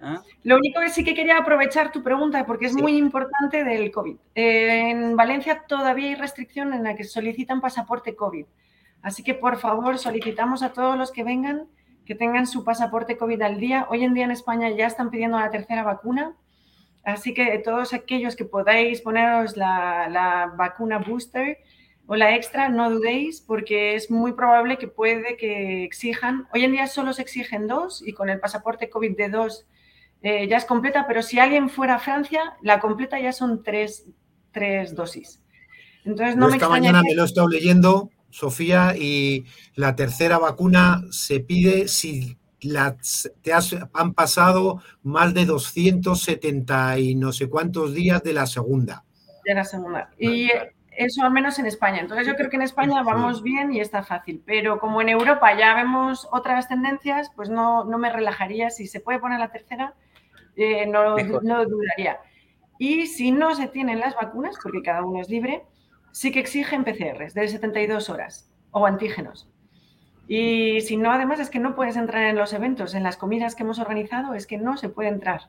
¿Ah? 0.00 0.22
Lo 0.42 0.56
único 0.56 0.80
que 0.80 0.88
sí 0.90 1.04
que 1.04 1.12
quería 1.12 1.36
aprovechar 1.36 1.92
tu 1.92 2.02
pregunta, 2.02 2.46
porque 2.46 2.66
es 2.66 2.74
muy 2.74 2.96
importante 2.96 3.64
del 3.64 3.90
COVID. 3.90 4.16
Eh, 4.34 4.90
en 4.90 5.16
Valencia 5.16 5.64
todavía 5.68 6.08
hay 6.08 6.14
restricción 6.14 6.72
en 6.72 6.84
la 6.84 6.94
que 6.94 7.04
solicitan 7.04 7.60
pasaporte 7.60 8.16
COVID. 8.16 8.46
Así 9.02 9.22
que, 9.22 9.34
por 9.34 9.58
favor, 9.58 9.98
solicitamos 9.98 10.62
a 10.62 10.72
todos 10.72 10.96
los 10.96 11.10
que 11.12 11.24
vengan 11.24 11.66
que 12.06 12.14
tengan 12.14 12.46
su 12.46 12.64
pasaporte 12.64 13.18
COVID 13.18 13.42
al 13.42 13.58
día. 13.58 13.86
Hoy 13.90 14.04
en 14.04 14.14
día 14.14 14.24
en 14.24 14.30
España 14.30 14.70
ya 14.70 14.86
están 14.86 15.10
pidiendo 15.10 15.38
la 15.38 15.50
tercera 15.50 15.82
vacuna 15.82 16.36
Así 17.06 17.34
que 17.34 17.56
todos 17.60 17.94
aquellos 17.94 18.34
que 18.34 18.44
podáis 18.44 19.00
poneros 19.00 19.56
la, 19.56 20.52
vacuna 20.58 20.98
booster 20.98 21.58
o 22.08 22.16
la 22.16 22.34
extra, 22.34 22.68
no 22.68 22.90
dudéis, 22.90 23.40
porque 23.40 23.94
es 23.94 24.10
muy 24.10 24.32
probable 24.32 24.76
que 24.76 24.88
puede 24.88 25.36
que 25.36 25.84
exijan. 25.84 26.48
Hoy 26.52 26.64
en 26.64 26.72
día 26.72 26.88
solo 26.88 27.12
se 27.12 27.22
exigen 27.22 27.68
dos 27.68 28.02
y 28.04 28.12
con 28.12 28.28
el 28.28 28.40
pasaporte 28.40 28.90
COVID 28.90 29.16
de 29.16 29.28
dos 29.28 29.66
eh, 30.20 30.48
ya 30.48 30.56
es 30.56 30.64
completa, 30.64 31.04
pero 31.06 31.22
si 31.22 31.38
alguien 31.38 31.70
fuera 31.70 31.94
a 31.94 31.98
Francia, 32.00 32.56
la 32.60 32.80
completa 32.80 33.20
ya 33.20 33.32
son 33.32 33.62
tres, 33.62 34.04
dosis. 34.92 35.40
Entonces 36.04 36.36
no 36.36 36.48
me 36.48 36.54
esta 36.54 36.68
mañana 36.68 37.02
me 37.04 37.14
lo 37.14 37.22
he 37.22 37.26
estado 37.26 37.46
leyendo, 37.46 38.10
Sofía, 38.30 38.96
y 38.98 39.44
la 39.76 39.94
tercera 39.94 40.38
vacuna 40.38 41.04
se 41.12 41.38
pide 41.38 41.86
si 41.86 42.36
te 42.58 43.52
han 43.92 44.14
pasado 44.14 44.82
más 45.02 45.34
de 45.34 45.44
270 45.44 46.98
y 46.98 47.14
no 47.14 47.32
sé 47.32 47.48
cuántos 47.48 47.94
días 47.94 48.22
de 48.22 48.32
la 48.32 48.46
segunda. 48.46 49.04
De 49.44 49.54
la 49.54 49.64
segunda. 49.64 50.10
Y 50.18 50.50
eso 50.96 51.22
al 51.22 51.30
menos 51.30 51.58
en 51.58 51.66
España. 51.66 52.00
Entonces 52.00 52.26
yo 52.26 52.34
creo 52.34 52.50
que 52.50 52.56
en 52.56 52.62
España 52.62 53.02
vamos 53.02 53.42
bien 53.42 53.72
y 53.72 53.80
está 53.80 54.02
fácil. 54.02 54.42
Pero 54.44 54.78
como 54.78 55.00
en 55.02 55.10
Europa 55.10 55.56
ya 55.56 55.74
vemos 55.74 56.26
otras 56.32 56.68
tendencias, 56.68 57.30
pues 57.36 57.48
no, 57.48 57.84
no 57.84 57.98
me 57.98 58.12
relajaría. 58.12 58.70
Si 58.70 58.86
se 58.86 59.00
puede 59.00 59.18
poner 59.18 59.38
la 59.38 59.52
tercera, 59.52 59.94
eh, 60.56 60.86
no, 60.86 61.16
no 61.16 61.64
dudaría. 61.66 62.18
Y 62.78 63.06
si 63.06 63.30
no 63.30 63.54
se 63.54 63.68
tienen 63.68 64.00
las 64.00 64.14
vacunas, 64.14 64.56
porque 64.62 64.82
cada 64.82 65.04
uno 65.04 65.20
es 65.20 65.28
libre, 65.28 65.64
sí 66.12 66.32
que 66.32 66.40
exigen 66.40 66.84
PCRs 66.84 67.34
de 67.34 67.48
72 67.48 68.10
horas 68.10 68.50
o 68.70 68.86
antígenos. 68.86 69.48
Y 70.28 70.80
si 70.80 70.96
no, 70.96 71.12
además 71.12 71.40
es 71.40 71.50
que 71.50 71.58
no 71.58 71.76
puedes 71.76 71.96
entrar 71.96 72.24
en 72.24 72.36
los 72.36 72.52
eventos, 72.52 72.94
en 72.94 73.02
las 73.02 73.16
comidas 73.16 73.54
que 73.54 73.62
hemos 73.62 73.78
organizado, 73.78 74.34
es 74.34 74.46
que 74.46 74.58
no 74.58 74.76
se 74.76 74.88
puede 74.88 75.08
entrar. 75.08 75.42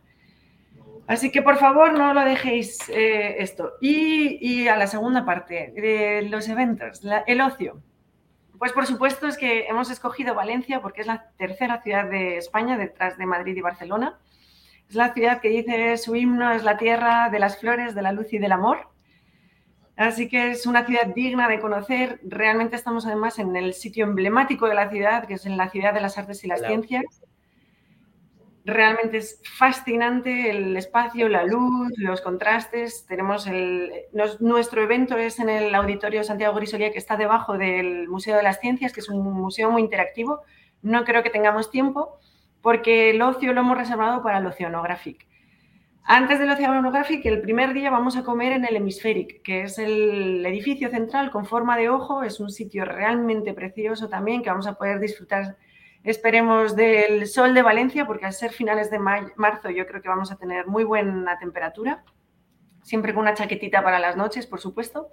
Así 1.07 1.31
que 1.31 1.41
por 1.41 1.57
favor 1.57 1.93
no 1.97 2.13
lo 2.13 2.21
dejéis 2.25 2.89
eh, 2.89 3.37
esto. 3.39 3.73
Y, 3.79 4.67
a 4.67 4.75
la 4.75 4.87
segunda 4.87 5.25
parte, 5.25 5.73
de 5.75 6.27
los 6.29 6.49
eventos, 6.49 7.01
el 7.25 7.41
ocio. 7.41 7.81
Pues 8.59 8.73
por 8.73 8.85
supuesto 8.85 9.27
es 9.27 9.37
que 9.37 9.67
hemos 9.67 9.89
escogido 9.89 10.33
Valencia 10.33 10.81
porque 10.81 11.01
es 11.01 11.07
la 11.07 11.29
tercera 11.37 11.81
ciudad 11.81 12.09
de 12.09 12.37
España 12.37 12.77
detrás 12.77 13.17
de 13.17 13.25
Madrid 13.25 13.55
y 13.55 13.61
Barcelona. 13.61 14.19
Es 14.89 14.95
la 14.95 15.13
ciudad 15.13 15.41
que 15.41 15.49
dice 15.49 15.97
su 15.97 16.15
himno 16.15 16.51
es 16.51 16.63
la 16.63 16.77
tierra 16.77 17.29
de 17.29 17.39
las 17.39 17.59
flores, 17.59 17.93
de 17.93 18.01
la 18.01 18.11
luz 18.11 18.33
y 18.33 18.39
del 18.39 18.51
amor. 18.51 18.89
Así 19.97 20.29
que 20.29 20.51
es 20.51 20.67
una 20.67 20.85
ciudad 20.85 21.07
digna 21.07 21.49
de 21.49 21.59
conocer. 21.59 22.19
Realmente 22.23 22.75
estamos 22.75 23.07
además 23.07 23.39
en 23.39 23.55
el 23.55 23.73
sitio 23.73 24.05
emblemático 24.05 24.67
de 24.67 24.75
la 24.75 24.91
ciudad, 24.91 25.25
que 25.25 25.33
es 25.33 25.47
en 25.47 25.57
la 25.57 25.69
ciudad 25.69 25.91
de 25.91 26.01
las 26.01 26.19
artes 26.19 26.43
y 26.43 26.47
las 26.47 26.61
ciencias. 26.61 27.03
Realmente 28.63 29.17
es 29.17 29.41
fascinante 29.57 30.51
el 30.51 30.77
espacio, 30.77 31.29
la 31.29 31.43
luz, 31.45 31.91
los 31.97 32.21
contrastes. 32.21 33.07
Tenemos 33.07 33.47
el, 33.47 33.91
nuestro 34.39 34.83
evento 34.83 35.17
es 35.17 35.39
en 35.39 35.49
el 35.49 35.73
Auditorio 35.73 36.23
Santiago 36.23 36.55
Grisolía, 36.55 36.91
que 36.91 36.99
está 36.99 37.17
debajo 37.17 37.57
del 37.57 38.07
Museo 38.07 38.37
de 38.37 38.43
las 38.43 38.59
Ciencias, 38.59 38.93
que 38.93 38.99
es 38.99 39.09
un 39.09 39.23
museo 39.23 39.71
muy 39.71 39.81
interactivo. 39.81 40.41
No 40.83 41.05
creo 41.05 41.23
que 41.23 41.31
tengamos 41.31 41.71
tiempo, 41.71 42.19
porque 42.61 43.09
el 43.09 43.21
ocio 43.23 43.51
lo 43.51 43.61
hemos 43.61 43.77
reservado 43.77 44.21
para 44.21 44.37
el 44.37 44.45
Oceanographic. 44.45 45.25
Antes 46.09 46.39
del 46.39 46.49
Oceanographic, 46.49 47.25
el 47.25 47.41
primer 47.41 47.73
día 47.73 47.89
vamos 47.89 48.15
a 48.15 48.23
comer 48.23 48.53
en 48.53 48.63
el 48.63 48.77
Hemispheric, 48.77 49.41
que 49.41 49.63
es 49.63 49.77
el 49.77 50.45
edificio 50.45 50.89
central 50.89 51.31
con 51.31 51.45
forma 51.45 51.75
de 51.75 51.89
ojo. 51.89 52.23
Es 52.23 52.39
un 52.39 52.49
sitio 52.49 52.85
realmente 52.85 53.53
precioso 53.53 54.07
también 54.07 54.41
que 54.41 54.49
vamos 54.49 54.67
a 54.67 54.75
poder 54.75 55.01
disfrutar, 55.01 55.57
esperemos, 56.05 56.77
del 56.77 57.27
sol 57.27 57.53
de 57.53 57.61
Valencia, 57.61 58.07
porque 58.07 58.25
al 58.25 58.31
ser 58.31 58.53
finales 58.53 58.89
de 58.89 58.99
marzo 58.99 59.69
yo 59.69 59.85
creo 59.85 60.01
que 60.01 60.07
vamos 60.07 60.31
a 60.31 60.37
tener 60.37 60.65
muy 60.65 60.85
buena 60.85 61.37
temperatura, 61.39 62.05
siempre 62.83 63.13
con 63.13 63.23
una 63.23 63.33
chaquetita 63.33 63.83
para 63.83 63.99
las 63.99 64.15
noches, 64.15 64.47
por 64.47 64.61
supuesto. 64.61 65.09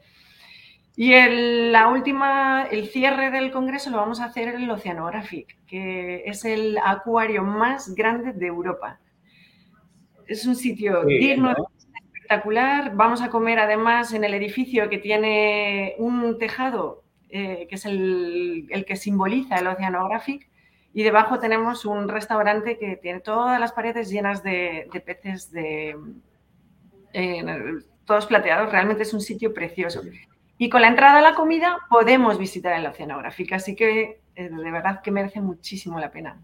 Y 0.94 1.14
el, 1.14 1.72
la 1.72 1.88
última, 1.88 2.68
el 2.70 2.86
cierre 2.86 3.32
del 3.32 3.50
congreso 3.50 3.90
lo 3.90 3.96
vamos 3.96 4.20
a 4.20 4.26
hacer 4.26 4.46
en 4.46 4.62
el 4.62 4.70
Oceanographic, 4.70 5.58
que 5.66 6.22
es 6.26 6.44
el 6.44 6.78
acuario 6.78 7.42
más 7.42 7.96
grande 7.96 8.32
de 8.32 8.46
Europa 8.46 9.00
es 10.26 10.46
un 10.46 10.56
sitio 10.56 11.04
digno, 11.04 11.54
espectacular. 12.14 12.94
Vamos 12.94 13.22
a 13.22 13.30
comer 13.30 13.58
además 13.58 14.12
en 14.12 14.24
el 14.24 14.34
edificio 14.34 14.88
que 14.88 14.98
tiene 14.98 15.94
un 15.98 16.38
tejado 16.38 17.04
eh, 17.36 17.66
que 17.68 17.74
es 17.74 17.84
el, 17.84 18.84
que 18.86 18.94
simboliza 18.94 19.56
el 19.56 19.66
Oceanographic 19.66 20.48
y 20.92 21.02
debajo 21.02 21.40
tenemos 21.40 21.84
un 21.84 22.08
restaurante 22.08 22.78
que 22.78 22.96
tiene 22.96 23.18
todas 23.18 23.58
las 23.58 23.72
paredes 23.72 24.08
llenas 24.08 24.44
de, 24.44 24.88
peces 25.04 25.50
de 25.50 25.96
todos 28.04 28.26
plateados. 28.26 28.70
Realmente 28.70 29.02
es 29.02 29.12
un 29.12 29.20
sitio 29.20 29.52
precioso. 29.52 30.02
Y 30.58 30.68
con 30.68 30.82
la 30.82 30.88
entrada 30.88 31.18
a 31.18 31.22
la 31.22 31.34
comida 31.34 31.78
podemos 31.90 32.38
visitar 32.38 32.78
el 32.78 32.86
Oceanographic, 32.86 33.52
así 33.52 33.74
que 33.74 34.20
eh, 34.36 34.48
de 34.48 34.70
verdad 34.70 35.02
que 35.02 35.10
merece 35.10 35.40
muchísimo 35.40 35.98
la 35.98 36.12
pena. 36.12 36.40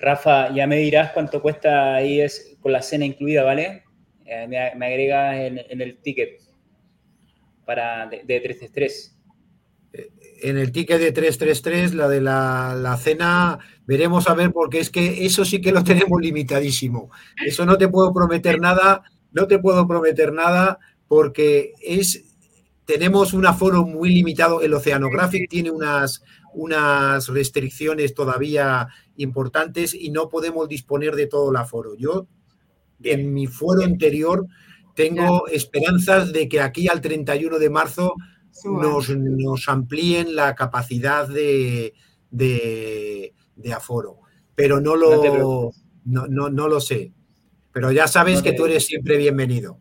Rafa, 0.00 0.52
ya 0.54 0.66
me 0.66 0.78
dirás 0.78 1.12
cuánto 1.12 1.42
cuesta 1.42 1.94
ahí 1.94 2.20
es 2.20 2.56
con 2.60 2.72
la 2.72 2.82
cena 2.82 3.04
incluida, 3.04 3.44
¿vale? 3.44 3.84
Eh, 4.24 4.46
me, 4.48 4.86
agregas 4.86 5.36
en, 5.36 5.80
el 5.80 5.98
ticket 5.98 6.40
para 7.66 8.06
de, 8.06 8.18
333. 8.18 9.18
Eh, 9.92 10.10
en 10.42 10.56
el 10.56 10.72
ticket 10.72 10.98
de 10.98 11.12
333, 11.12 11.94
la 11.94 12.08
de 12.08 12.20
la, 12.20 12.98
cena, 13.02 13.58
veremos 13.86 14.28
a 14.28 14.34
ver, 14.34 14.52
porque 14.52 14.80
es 14.80 14.88
que 14.88 15.26
eso 15.26 15.44
sí 15.44 15.60
que 15.60 15.72
lo 15.72 15.84
tenemos 15.84 16.20
limitadísimo. 16.20 17.10
Eso 17.44 17.66
no 17.66 17.76
te 17.76 17.88
puedo 17.88 18.12
prometer 18.12 18.58
nada, 18.58 19.02
no 19.32 19.46
te 19.46 19.58
puedo 19.58 19.86
prometer 19.86 20.32
nada, 20.32 20.78
porque 21.08 21.72
es 21.82 22.24
tenemos 22.86 23.34
un 23.34 23.46
aforo 23.46 23.84
muy 23.84 24.10
limitado. 24.10 24.62
El 24.62 24.74
Oceanographic 24.74 25.48
tiene 25.48 25.70
unas, 25.70 26.24
unas 26.54 27.28
restricciones 27.28 28.14
todavía 28.14 28.88
importantes 29.20 29.94
y 29.94 30.10
no 30.10 30.28
podemos 30.28 30.68
disponer 30.68 31.14
de 31.14 31.26
todo 31.26 31.50
el 31.50 31.56
aforo. 31.56 31.94
Yo, 31.96 32.26
en 33.02 33.32
mi 33.32 33.46
foro 33.46 33.82
anterior, 33.82 34.46
tengo 34.94 35.46
esperanzas 35.48 36.32
de 36.32 36.48
que 36.48 36.60
aquí 36.60 36.88
al 36.88 37.00
31 37.00 37.58
de 37.58 37.70
marzo 37.70 38.14
nos, 38.64 39.68
amplíen 39.68 40.34
la 40.34 40.54
capacidad 40.54 41.28
de, 41.28 41.94
de 42.30 43.72
aforo, 43.72 44.20
pero 44.54 44.80
no 44.80 44.96
lo, 44.96 45.72
no, 46.04 46.50
no, 46.50 46.68
lo 46.68 46.80
sé. 46.80 47.12
Pero 47.72 47.92
ya 47.92 48.08
sabes 48.08 48.42
que 48.42 48.52
tú 48.52 48.66
eres 48.66 48.84
siempre 48.86 49.16
bienvenido. 49.16 49.78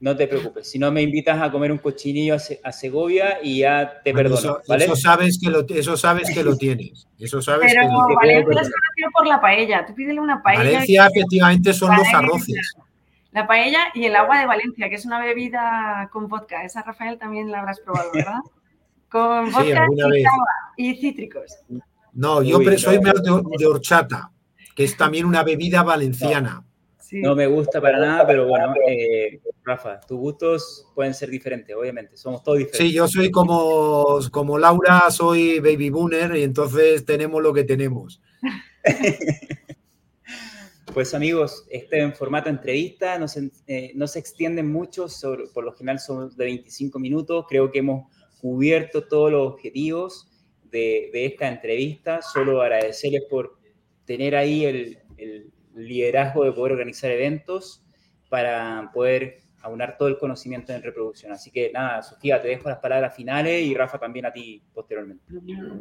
No 0.00 0.16
te 0.16 0.28
preocupes, 0.28 0.70
si 0.70 0.78
no 0.78 0.92
me 0.92 1.02
invitas 1.02 1.40
a 1.42 1.50
comer 1.50 1.72
un 1.72 1.78
cochinillo 1.78 2.36
a, 2.36 2.72
Segovia 2.72 3.38
y 3.42 3.60
ya 3.60 4.00
te 4.04 4.12
perdono, 4.12 4.38
eso, 4.38 4.62
¿vale? 4.68 4.84
Eso 4.84 4.94
sabes 4.94 5.40
que 5.42 5.50
lo, 5.50 5.66
eso 5.68 5.96
sabes 5.96 6.32
que 6.32 6.44
lo 6.44 6.56
tienes. 6.58 7.08
Eso 7.18 7.42
sabes 7.42 7.72
Pero 7.72 7.82
que 7.82 7.88
lo 7.88 8.14
Valencia 8.14 8.60
es 8.62 8.70
conocido 8.70 9.10
por 9.12 9.26
la 9.26 9.40
paella. 9.40 9.84
Tú 9.84 9.94
pídele 9.94 10.20
una 10.20 10.40
paella. 10.40 10.62
Valencia 10.62 11.08
efectivamente 11.08 11.72
son 11.72 11.96
los 11.96 12.06
arroces. 12.14 12.76
La 13.32 13.46
paella 13.46 13.88
y 13.92 14.04
el 14.04 14.14
agua 14.14 14.38
de 14.38 14.46
Valencia, 14.46 14.88
que 14.88 14.94
es 14.94 15.04
una 15.04 15.18
bebida 15.18 16.08
con 16.12 16.28
vodka. 16.28 16.64
Esa, 16.64 16.82
Rafael, 16.82 17.18
también 17.18 17.50
la 17.50 17.60
habrás 17.60 17.80
probado, 17.80 18.10
¿verdad? 18.12 18.38
Con 19.10 19.50
vodka 19.50 19.86
y, 20.76 20.90
y 20.90 20.96
cítricos. 20.96 21.56
No, 22.12 22.42
yo 22.42 22.58
soy 22.76 23.00
más 23.00 23.22
de, 23.22 23.66
horchata, 23.66 24.30
que 24.74 24.84
es 24.84 24.96
también 24.96 25.24
una 25.24 25.44
bebida 25.44 25.82
valenciana. 25.82 26.64
No 27.12 27.34
me 27.34 27.46
gusta 27.46 27.80
para 27.80 27.98
nada, 27.98 28.26
pero 28.26 28.46
bueno, 28.46 28.74
eh, 28.86 29.40
Rafa, 29.68 30.00
tus 30.00 30.18
gustos 30.18 30.86
pueden 30.94 31.14
ser 31.14 31.30
diferentes, 31.30 31.76
obviamente, 31.76 32.16
somos 32.16 32.42
todos 32.42 32.58
diferentes. 32.58 32.88
Sí, 32.88 32.92
yo 32.92 33.06
soy 33.06 33.30
como, 33.30 34.18
como 34.30 34.58
Laura, 34.58 35.10
soy 35.10 35.60
baby 35.60 35.90
boomer 35.90 36.34
y 36.36 36.42
entonces 36.42 37.04
tenemos 37.04 37.42
lo 37.42 37.52
que 37.52 37.64
tenemos. 37.64 38.20
Pues 40.94 41.12
amigos, 41.12 41.66
este 41.70 42.00
en 42.00 42.14
formato 42.14 42.48
entrevista, 42.48 43.18
no 43.18 43.28
se, 43.28 43.50
eh, 43.66 43.92
no 43.94 44.06
se 44.06 44.18
extienden 44.18 44.72
mucho, 44.72 45.06
por 45.52 45.62
lo 45.62 45.72
general 45.74 46.00
son 46.00 46.34
de 46.34 46.44
25 46.44 46.98
minutos, 46.98 47.44
creo 47.46 47.70
que 47.70 47.80
hemos 47.80 48.10
cubierto 48.40 49.06
todos 49.06 49.30
los 49.30 49.52
objetivos 49.52 50.28
de, 50.70 51.10
esta 51.12 51.46
entrevista, 51.46 52.22
solo 52.22 52.62
agradecerles 52.62 53.22
por 53.28 53.58
tener 54.06 54.34
ahí 54.34 54.64
el, 54.64 54.98
el 55.18 55.52
liderazgo 55.74 56.44
de 56.44 56.52
poder 56.52 56.72
organizar 56.72 57.10
eventos 57.10 57.84
para 58.28 58.90
poder 58.94 59.38
aunar 59.68 59.96
todo 59.96 60.08
el 60.08 60.18
conocimiento 60.18 60.72
en 60.72 60.82
reproducción. 60.82 61.32
Así 61.32 61.50
que 61.50 61.70
nada, 61.72 62.02
Sofía, 62.02 62.40
te 62.40 62.48
dejo 62.48 62.68
las 62.68 62.78
palabras 62.78 63.14
finales 63.14 63.62
y 63.62 63.74
Rafa 63.74 63.98
también 63.98 64.26
a 64.26 64.32
ti 64.32 64.62
posteriormente. 64.74 65.24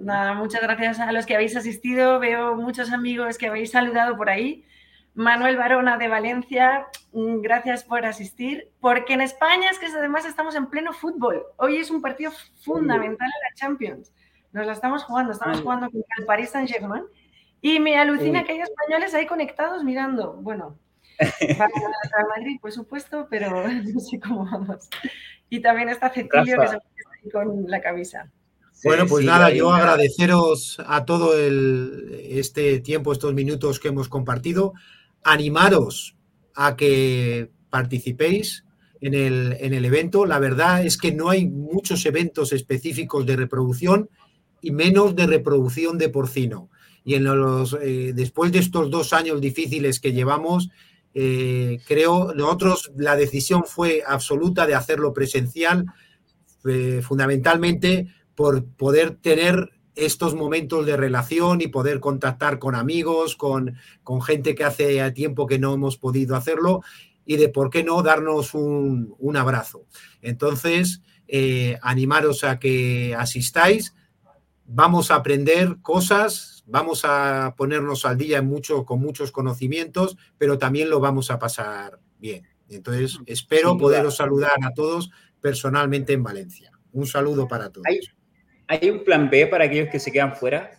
Nada, 0.02 0.34
muchas 0.34 0.62
gracias 0.62 1.00
a 1.00 1.12
los 1.12 1.26
que 1.26 1.36
habéis 1.36 1.56
asistido. 1.56 2.20
Veo 2.20 2.56
muchos 2.56 2.92
amigos 2.92 3.38
que 3.38 3.48
habéis 3.48 3.72
saludado 3.72 4.16
por 4.18 4.30
ahí. 4.30 4.66
Manuel 5.18 5.58
Barona 5.58 5.98
de 5.98 6.08
Valencia, 6.08 6.86
mm, 7.12 7.42
gracias 7.42 7.84
por 7.84 8.06
asistir, 8.06 8.70
porque 8.80 9.14
en 9.14 9.22
España 9.22 9.72
es 9.72 9.80
que 9.80 9.88
además 9.88 10.26
estamos 10.26 10.54
en 10.56 10.68
pleno 10.68 10.94
fútbol. 10.94 11.44
Hoy 11.56 11.78
es 11.78 11.90
un 11.90 12.04
partido 12.04 12.32
fundamental 12.64 13.28
en 13.28 13.50
la 13.50 13.56
Champions. 13.56 14.14
Nos 14.52 14.68
la 14.68 14.74
estamos 14.74 15.04
jugando, 15.04 15.32
estamos 15.32 15.62
jugando 15.62 15.90
con 15.90 16.04
el 16.20 16.26
Paris 16.26 16.52
Saint-Germain 16.52 17.04
y 17.62 17.80
me 17.80 17.98
alucina 17.98 18.44
que 18.44 18.52
hay 18.52 18.62
españoles 18.62 19.14
ahí 19.16 19.26
conectados 19.26 19.84
mirando. 19.84 20.34
Bueno, 20.34 20.78
para 21.58 22.28
Madrid, 22.36 22.58
por 22.62 22.72
supuesto, 22.72 23.28
pero 23.30 23.68
no 23.94 24.00
sé 24.00 24.20
cómo 24.20 24.46
vamos. 24.46 24.90
Y 25.50 25.62
también 25.62 25.90
está 25.90 26.10
Cecilio 26.10 26.60
que 26.60 26.68
se 26.68 26.76
ahí 26.76 27.32
con 27.32 27.66
la 27.68 27.82
camisa. 27.82 28.32
Bueno, 28.84 29.08
pues 29.08 29.26
nada, 29.26 29.50
yo 29.50 29.74
agradeceros 29.74 30.78
a 30.86 31.04
todo 31.04 31.38
el, 31.38 32.22
este 32.30 32.80
tiempo, 32.80 33.12
estos 33.12 33.34
minutos 33.34 33.80
que 33.80 33.88
hemos 33.88 34.08
compartido 34.08 34.74
animaros 35.24 36.16
a 36.56 36.76
que 36.76 37.50
participéis 37.70 38.66
en 39.02 39.16
el, 39.16 39.58
en 39.60 39.74
el, 39.74 39.84
evento. 39.84 40.26
La 40.26 40.38
verdad 40.38 40.86
es 40.86 40.98
que 40.98 41.12
no 41.12 41.30
hay 41.30 41.48
muchos 41.48 42.06
eventos 42.06 42.54
específicos 42.54 43.26
de 43.26 43.36
reproducción 43.36 44.10
y 44.62 44.72
menos 44.72 45.16
de 45.16 45.26
reproducción 45.26 45.98
de 45.98 46.10
porcino. 46.10 46.70
Y 47.04 47.16
en 47.16 47.24
los, 47.24 47.76
eh, 47.82 48.12
después 48.14 48.52
de 48.52 48.60
estos 48.60 48.92
dos 48.92 49.14
años 49.14 49.42
difíciles 49.42 50.00
que 50.00 50.14
llevamos, 50.14 50.70
eh, 51.20 51.80
creo, 51.88 52.32
nosotros 52.36 52.92
la 52.96 53.16
decisión 53.16 53.64
fue 53.66 54.04
absoluta 54.06 54.68
de 54.68 54.76
hacerlo 54.76 55.14
presencial, 55.14 55.88
eh, 56.64 57.02
fundamentalmente 57.02 58.14
por 58.36 58.64
poder 58.64 59.16
tener 59.16 59.72
estos 59.96 60.36
momentos 60.36 60.86
de 60.86 60.96
relación 60.96 61.62
y 61.62 61.70
poder 61.70 62.00
contactar 62.00 62.60
con 62.60 62.76
amigos, 62.76 63.36
con, 63.36 63.78
con 64.04 64.22
gente 64.22 64.54
que 64.54 64.64
hace 64.64 65.12
tiempo 65.14 65.48
que 65.48 65.58
no 65.58 65.74
hemos 65.74 65.98
podido 65.98 66.36
hacerlo 66.36 66.82
y 67.26 67.38
de 67.38 67.50
por 67.50 67.72
qué 67.72 67.84
no 67.84 68.04
darnos 68.04 68.54
un, 68.54 69.36
abrazo. 69.36 69.86
Entonces, 70.22 71.02
eh, 71.28 71.80
animaros 71.82 72.44
a 72.44 72.60
que 72.60 73.16
asistáis, 73.18 73.96
vamos 74.66 75.10
a 75.10 75.16
aprender 75.16 75.78
cosas, 75.82 76.57
vamos 76.68 77.04
a 77.04 77.56
ponernos 77.58 78.06
al 78.06 78.18
día 78.18 78.38
en 78.38 78.46
mucho, 78.46 78.86
con 78.86 79.00
muchos 79.00 79.32
conocimientos, 79.32 80.18
pero 80.38 80.58
también 80.58 80.90
lo 80.90 81.00
vamos 81.00 81.32
a 81.32 81.40
pasar 81.40 82.00
bien. 82.20 82.48
Entonces, 82.70 83.18
espero 83.26 83.78
poderos 83.78 84.18
saludar 84.18 84.52
a 84.62 84.74
todos 84.74 85.10
personalmente 85.42 86.14
en 86.14 86.24
Valencia. 86.24 86.72
Un 86.92 87.08
saludo 87.08 87.48
para 87.48 87.72
todos. 87.72 87.86
¿Hay 88.68 88.90
un 88.90 89.04
plan 89.04 89.30
B 89.30 89.48
para 89.48 89.66
aquellos 89.66 89.90
que 89.90 90.00
se 90.00 90.12
quedan 90.12 90.36
fuera? 90.36 90.72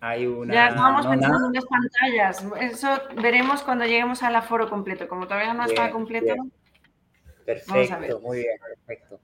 Hay 0.00 0.26
una, 0.26 0.54
ya 0.54 0.68
estábamos 0.68 1.06
pensando 1.06 1.38
en 1.38 1.44
unas 1.44 1.64
pantallas. 1.66 2.44
Eso 2.58 2.88
veremos 3.22 3.62
cuando 3.62 3.84
lleguemos 3.84 4.22
al 4.22 4.34
aforo 4.34 4.68
completo. 4.68 5.06
Como 5.06 5.26
todavía 5.26 5.52
no 5.54 5.64
está 5.64 5.90
completo. 5.90 6.34
Perfecto, 7.44 8.20
muy 8.20 8.38
bien, 8.38 8.58
perfecto. 8.58 9.20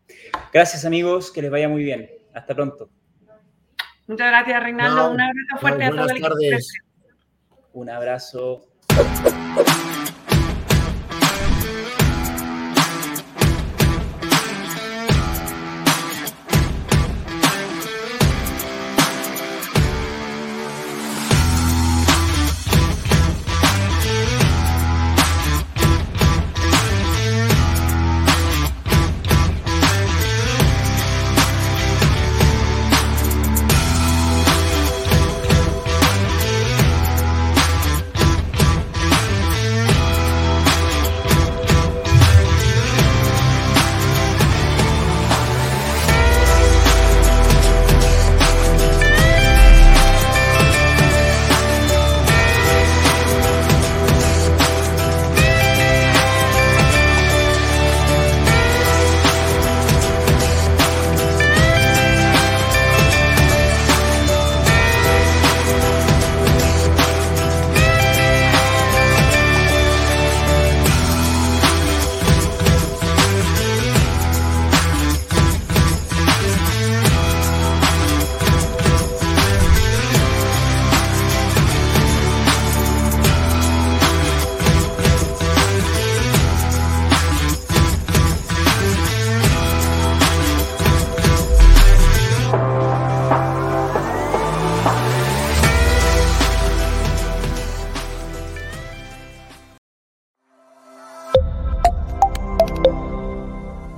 Gracias 0.53 0.85
amigos, 0.85 1.31
que 1.33 1.43
les 1.43 1.51
vaya 1.51 1.69
muy 1.69 1.83
bien. 1.83 2.11
Hasta 2.35 2.55
pronto. 2.55 2.91
Muchas 4.07 4.29
gracias, 4.29 4.63
Reinaldo. 4.63 5.11
un 5.11 5.21
abrazo 5.21 5.59
fuerte 5.61 5.85
a 5.85 5.91
todos. 5.91 6.07
Buenas 6.07 6.21
tardes. 6.21 6.73
Un 7.73 7.91
abrazo. 7.91 8.67